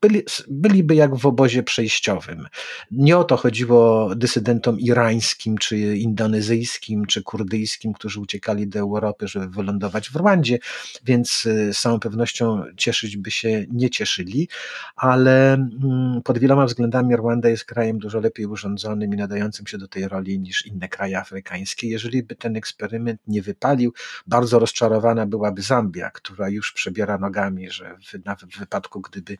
byli, 0.00 0.22
byliby 0.48 0.94
jak 0.94 1.16
w 1.16 1.26
obozie 1.26 1.62
przejściowym. 1.62 2.48
Nie 2.90 3.18
o 3.18 3.24
to 3.24 3.36
chodziło 3.36 4.14
dysydentom 4.14 4.80
irańskim, 4.80 5.58
czy 5.58 5.96
indonezyjskim, 5.96 7.06
czy 7.06 7.22
kurdyjskim, 7.22 7.92
którzy 7.92 8.20
uciekali 8.20 8.68
do 8.68 8.78
Europy, 8.78 9.28
żeby 9.28 9.48
wylądować 9.48 10.10
w 10.10 10.16
Rwandzie, 10.16 10.58
więc 11.04 11.31
więc 11.32 11.76
z 11.76 11.80
całą 11.80 12.00
pewnością 12.00 12.64
cieszyć 12.76 13.16
by 13.16 13.30
się 13.30 13.66
nie 13.70 13.90
cieszyli, 13.90 14.48
ale 14.96 15.54
mm, 15.54 16.22
pod 16.24 16.38
wieloma 16.38 16.66
względami 16.66 17.16
Rwanda 17.16 17.48
jest 17.48 17.64
krajem 17.64 17.98
dużo 17.98 18.20
lepiej 18.20 18.46
urządzonym 18.46 19.14
i 19.14 19.16
nadającym 19.16 19.66
się 19.66 19.78
do 19.78 19.88
tej 19.88 20.08
roli 20.08 20.38
niż 20.38 20.66
inne 20.66 20.88
kraje 20.88 21.18
afrykańskie. 21.18 21.88
Jeżeli 21.88 22.22
by 22.22 22.34
ten 22.34 22.56
eksperyment 22.56 23.20
nie 23.26 23.42
wypalił, 23.42 23.92
bardzo 24.26 24.58
rozczarowana 24.58 25.26
byłaby 25.26 25.62
Zambia, 25.62 26.10
która 26.10 26.48
już 26.48 26.72
przebiera 26.72 27.18
nogami, 27.18 27.70
że 27.70 27.96
w, 27.98 28.24
nawet 28.24 28.54
w 28.54 28.58
wypadku, 28.58 29.00
gdyby 29.00 29.38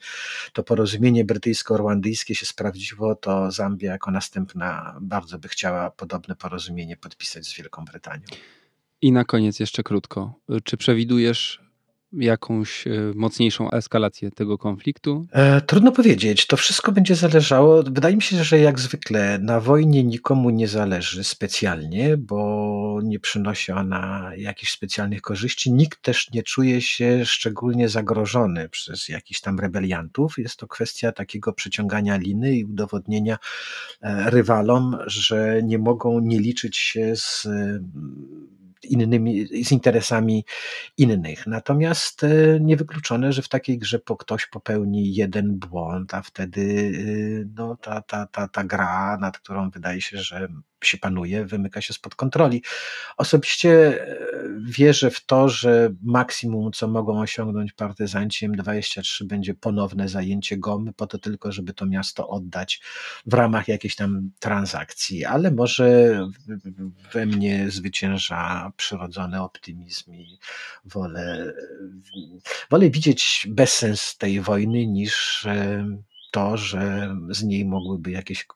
to 0.52 0.62
porozumienie 0.62 1.24
brytyjsko-rwandyjskie 1.24 2.34
się 2.34 2.46
sprawdziło, 2.46 3.14
to 3.14 3.50
Zambia 3.50 3.92
jako 3.92 4.10
następna 4.10 4.96
bardzo 5.00 5.38
by 5.38 5.48
chciała 5.48 5.90
podobne 5.90 6.36
porozumienie 6.36 6.96
podpisać 6.96 7.46
z 7.46 7.56
Wielką 7.56 7.84
Brytanią. 7.84 8.22
I 9.02 9.12
na 9.12 9.24
koniec 9.24 9.60
jeszcze 9.60 9.82
krótko. 9.82 10.34
Czy 10.64 10.76
przewidujesz 10.76 11.71
jakąś 12.12 12.86
e, 12.86 12.90
mocniejszą 13.14 13.70
eskalację 13.70 14.30
tego 14.30 14.58
konfliktu? 14.58 15.26
E, 15.32 15.60
trudno 15.60 15.92
powiedzieć. 15.92 16.46
To 16.46 16.56
wszystko 16.56 16.92
będzie 16.92 17.14
zależało. 17.14 17.82
Wydaje 17.82 18.16
mi 18.16 18.22
się, 18.22 18.44
że 18.44 18.58
jak 18.58 18.80
zwykle 18.80 19.38
na 19.38 19.60
wojnie 19.60 20.04
nikomu 20.04 20.50
nie 20.50 20.68
zależy 20.68 21.24
specjalnie, 21.24 22.16
bo 22.16 23.00
nie 23.02 23.20
przynosi 23.20 23.72
ona 23.72 24.30
jakichś 24.36 24.72
specjalnych 24.72 25.22
korzyści. 25.22 25.72
Nikt 25.72 26.02
też 26.02 26.30
nie 26.30 26.42
czuje 26.42 26.80
się 26.80 27.26
szczególnie 27.26 27.88
zagrożony 27.88 28.68
przez 28.68 29.08
jakichś 29.08 29.40
tam 29.40 29.60
rebeliantów. 29.60 30.38
Jest 30.38 30.56
to 30.56 30.66
kwestia 30.66 31.12
takiego 31.12 31.52
przyciągania 31.52 32.16
liny 32.16 32.56
i 32.56 32.64
udowodnienia 32.64 33.38
e, 34.00 34.30
rywalom, 34.30 34.96
że 35.06 35.60
nie 35.64 35.78
mogą 35.78 36.20
nie 36.20 36.38
liczyć 36.38 36.76
się 36.76 37.16
z 37.16 37.48
innymi, 38.84 39.64
z 39.64 39.72
interesami 39.72 40.44
innych. 40.96 41.46
Natomiast 41.46 42.24
e, 42.24 42.60
niewykluczone, 42.60 43.32
że 43.32 43.42
w 43.42 43.48
takiej 43.48 43.78
grze 43.78 44.00
ktoś 44.18 44.46
popełni 44.46 45.14
jeden 45.14 45.58
błąd, 45.58 46.14
a 46.14 46.22
wtedy 46.22 46.92
e, 47.42 47.50
no, 47.54 47.76
ta, 47.76 48.02
ta, 48.02 48.26
ta, 48.26 48.48
ta 48.48 48.64
gra, 48.64 49.18
nad 49.20 49.38
którą 49.38 49.70
wydaje 49.70 50.00
się, 50.00 50.18
że 50.18 50.48
się 50.86 50.98
panuje, 50.98 51.44
wymyka 51.44 51.80
się 51.80 51.94
spod 51.94 52.14
kontroli. 52.14 52.62
Osobiście 53.16 53.70
e, 53.70 54.16
wierzę 54.64 55.10
w 55.10 55.26
to, 55.26 55.48
że 55.48 55.90
maksimum, 56.02 56.72
co 56.72 56.88
mogą 56.88 57.20
osiągnąć 57.20 57.72
partyzanci 57.72 58.48
M23 58.48 59.24
będzie 59.24 59.54
ponowne 59.54 60.08
zajęcie 60.08 60.56
Gomy, 60.56 60.92
po 60.92 61.06
to 61.06 61.18
tylko, 61.18 61.52
żeby 61.52 61.74
to 61.74 61.86
miasto 61.86 62.28
oddać 62.28 62.80
w 63.26 63.34
ramach 63.34 63.68
jakiejś 63.68 63.96
tam 63.96 64.30
transakcji, 64.40 65.24
ale 65.24 65.50
może 65.50 66.18
we 67.12 67.26
mnie 67.26 67.70
zwycięża 67.70 68.72
przyrodzony 68.76 69.42
optymizm 69.42 70.12
i 70.12 70.38
wolę, 70.84 71.52
wolę 72.70 72.90
widzieć 72.90 73.46
bezsens 73.50 74.16
tej 74.16 74.40
wojny 74.40 74.86
niż 74.86 75.46
e, 75.46 75.86
to, 76.30 76.56
że 76.56 77.14
z 77.30 77.42
niej 77.42 77.64
mogłyby 77.64 78.10
jakieś 78.10 78.46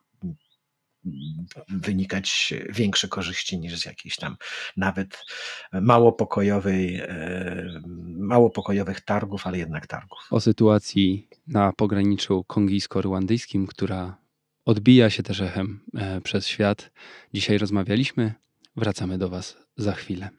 wynikać 1.69 2.53
większe 2.69 3.07
korzyści 3.07 3.59
niż 3.59 3.79
z 3.79 3.85
jakiejś 3.85 4.15
tam 4.15 4.35
nawet 4.77 5.25
mało 5.71 6.11
pokojowej, 6.11 6.95
e, 6.95 7.81
mało 8.17 8.49
pokojowych 8.49 9.01
targów, 9.01 9.47
ale 9.47 9.57
jednak 9.57 9.87
targów. 9.87 10.19
O 10.31 10.39
sytuacji 10.39 11.27
na 11.47 11.73
pograniczu 11.73 12.43
kongijsko-ruandyjskim, 12.47 13.67
która 13.67 14.17
odbija 14.65 15.09
się 15.09 15.23
też 15.23 15.41
echem 15.41 15.79
e, 15.95 16.21
przez 16.21 16.47
świat. 16.47 16.91
Dzisiaj 17.33 17.57
rozmawialiśmy. 17.57 18.33
Wracamy 18.75 19.17
do 19.17 19.29
Was 19.29 19.57
za 19.77 19.93
chwilę. 19.93 20.29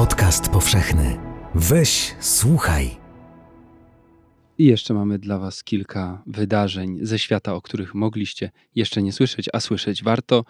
Podcast 0.00 0.48
powszechny. 0.48 1.16
Weź, 1.54 2.14
słuchaj. 2.20 2.90
I 4.58 4.64
jeszcze 4.64 4.94
mamy 4.94 5.18
dla 5.18 5.38
Was 5.38 5.64
kilka 5.64 6.22
wydarzeń 6.26 6.98
ze 7.02 7.18
świata, 7.18 7.54
o 7.54 7.62
których 7.62 7.94
mogliście 7.94 8.50
jeszcze 8.74 9.02
nie 9.02 9.12
słyszeć, 9.12 9.48
a 9.52 9.60
słyszeć 9.60 10.02
warto. 10.02 10.44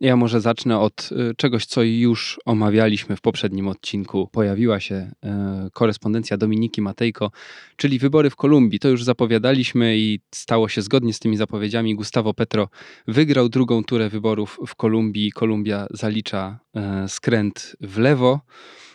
Ja 0.00 0.16
może 0.16 0.40
zacznę 0.40 0.78
od 0.78 1.10
y, 1.12 1.34
czegoś, 1.36 1.66
co 1.66 1.82
już 1.82 2.40
omawialiśmy 2.44 3.16
w 3.16 3.20
poprzednim 3.20 3.68
odcinku. 3.68 4.28
Pojawiła 4.32 4.80
się 4.80 4.94
e, 4.94 5.68
korespondencja 5.72 6.36
Dominiki 6.36 6.82
Matejko, 6.82 7.30
czyli 7.76 7.98
wybory 7.98 8.30
w 8.30 8.36
Kolumbii. 8.36 8.78
To 8.78 8.88
już 8.88 9.04
zapowiadaliśmy 9.04 9.98
i 9.98 10.20
stało 10.34 10.68
się 10.68 10.82
zgodnie 10.82 11.12
z 11.12 11.18
tymi 11.18 11.36
zapowiedziami. 11.36 11.94
Gustavo 11.94 12.34
Petro 12.34 12.68
wygrał 13.08 13.48
drugą 13.48 13.84
turę 13.84 14.08
wyborów 14.08 14.58
w 14.66 14.74
Kolumbii. 14.74 15.32
Kolumbia 15.32 15.86
zalicza 15.90 16.63
skręt 17.08 17.76
w 17.80 17.98
lewo. 17.98 18.40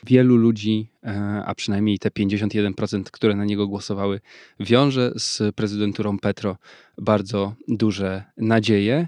Wielu 0.03 0.37
ludzi, 0.37 0.91
e, 1.03 1.43
a 1.45 1.55
przynajmniej 1.55 1.99
te 1.99 2.09
51%, 2.09 3.11
które 3.11 3.35
na 3.35 3.45
niego 3.45 3.67
głosowały, 3.67 4.21
wiąże 4.59 5.11
z 5.15 5.55
prezydenturą 5.55 6.19
Petro 6.19 6.57
bardzo 6.97 7.55
duże 7.67 8.23
nadzieje. 8.37 9.07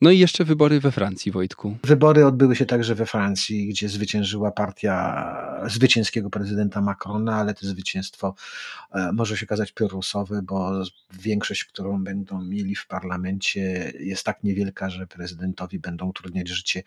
No 0.00 0.10
i 0.10 0.18
jeszcze 0.18 0.44
wybory 0.44 0.80
we 0.80 0.92
Francji, 0.92 1.32
Wojtku. 1.32 1.76
Wybory 1.84 2.26
odbyły 2.26 2.56
się 2.56 2.66
także 2.66 2.94
we 2.94 3.06
Francji, 3.06 3.68
gdzie 3.68 3.88
zwyciężyła 3.88 4.50
partia 4.50 5.26
zwycięskiego 5.66 6.30
prezydenta 6.30 6.80
Macrona, 6.80 7.36
ale 7.36 7.54
to 7.54 7.66
zwycięstwo 7.66 8.34
e, 8.92 9.12
może 9.12 9.36
się 9.36 9.46
okazać 9.46 9.72
piorusowe, 9.72 10.42
bo 10.42 10.72
większość, 11.12 11.64
którą 11.64 12.04
będą 12.04 12.42
mieli 12.42 12.74
w 12.74 12.86
parlamencie 12.86 13.92
jest 14.00 14.24
tak 14.24 14.44
niewielka, 14.44 14.90
że 14.90 15.06
prezydentowi 15.06 15.78
będą 15.78 16.08
utrudniać 16.08 16.48
życie 16.48 16.82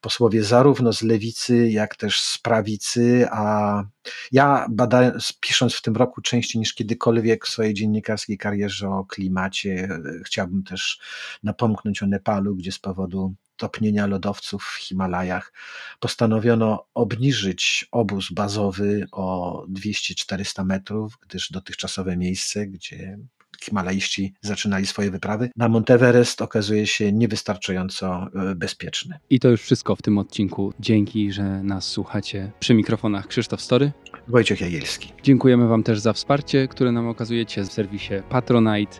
posłowie 0.00 0.44
zarówno 0.44 0.92
z 0.92 1.02
lewicy, 1.02 1.70
jak 1.70 1.96
też 1.96 2.20
z 2.20 2.38
prawicy, 2.38 3.26
a 3.30 3.84
ja 4.32 4.66
badając, 4.70 5.32
pisząc 5.40 5.74
w 5.74 5.82
tym 5.82 5.96
roku 5.96 6.20
częściej 6.20 6.60
niż 6.60 6.74
kiedykolwiek 6.74 7.46
w 7.46 7.48
swojej 7.48 7.74
dziennikarskiej 7.74 8.38
karierze 8.38 8.88
o 8.88 9.04
klimacie, 9.04 9.88
chciałbym 10.24 10.62
też 10.62 11.00
napomknąć 11.42 12.02
o 12.02 12.06
Nepalu, 12.06 12.56
gdzie 12.56 12.72
z 12.72 12.78
powodu 12.78 13.34
topnienia 13.56 14.06
lodowców 14.06 14.64
w 14.64 14.78
Himalajach 14.78 15.52
postanowiono 16.00 16.86
obniżyć 16.94 17.88
obóz 17.90 18.32
bazowy 18.32 19.06
o 19.12 19.64
200-400 19.68 20.64
metrów, 20.64 21.18
gdyż 21.22 21.50
dotychczasowe 21.50 22.16
miejsce, 22.16 22.66
gdzie 22.66 23.18
Himalaiści 23.64 24.34
zaczynali 24.40 24.86
swoje 24.86 25.10
wyprawy, 25.10 25.50
na 25.56 25.68
Monteverest 25.68 26.42
okazuje 26.42 26.86
się 26.86 27.12
niewystarczająco 27.12 28.26
e, 28.34 28.54
bezpieczny. 28.54 29.18
I 29.30 29.40
to 29.40 29.48
już 29.48 29.62
wszystko 29.62 29.96
w 29.96 30.02
tym 30.02 30.18
odcinku. 30.18 30.72
Dzięki, 30.80 31.32
że 31.32 31.62
nas 31.62 31.84
słuchacie. 31.84 32.52
Przy 32.60 32.74
mikrofonach 32.74 33.26
Krzysztof 33.26 33.60
Story. 33.60 33.92
Wojciech 34.28 34.60
Jagielski. 34.60 35.12
Dziękujemy 35.22 35.68
Wam 35.68 35.82
też 35.82 35.98
za 35.98 36.12
wsparcie, 36.12 36.68
które 36.68 36.92
nam 36.92 37.08
okazujecie 37.08 37.62
w 37.62 37.72
serwisie 37.72 38.14
Patronite, 38.28 38.96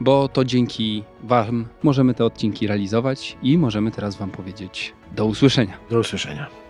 bo 0.00 0.28
to 0.28 0.44
dzięki 0.44 1.04
Wam 1.22 1.68
możemy 1.82 2.14
te 2.14 2.24
odcinki 2.24 2.66
realizować 2.66 3.36
i 3.42 3.58
możemy 3.58 3.90
teraz 3.90 4.16
Wam 4.16 4.30
powiedzieć 4.30 4.94
do 5.16 5.26
usłyszenia. 5.26 5.78
Do 5.90 5.98
usłyszenia. 5.98 6.69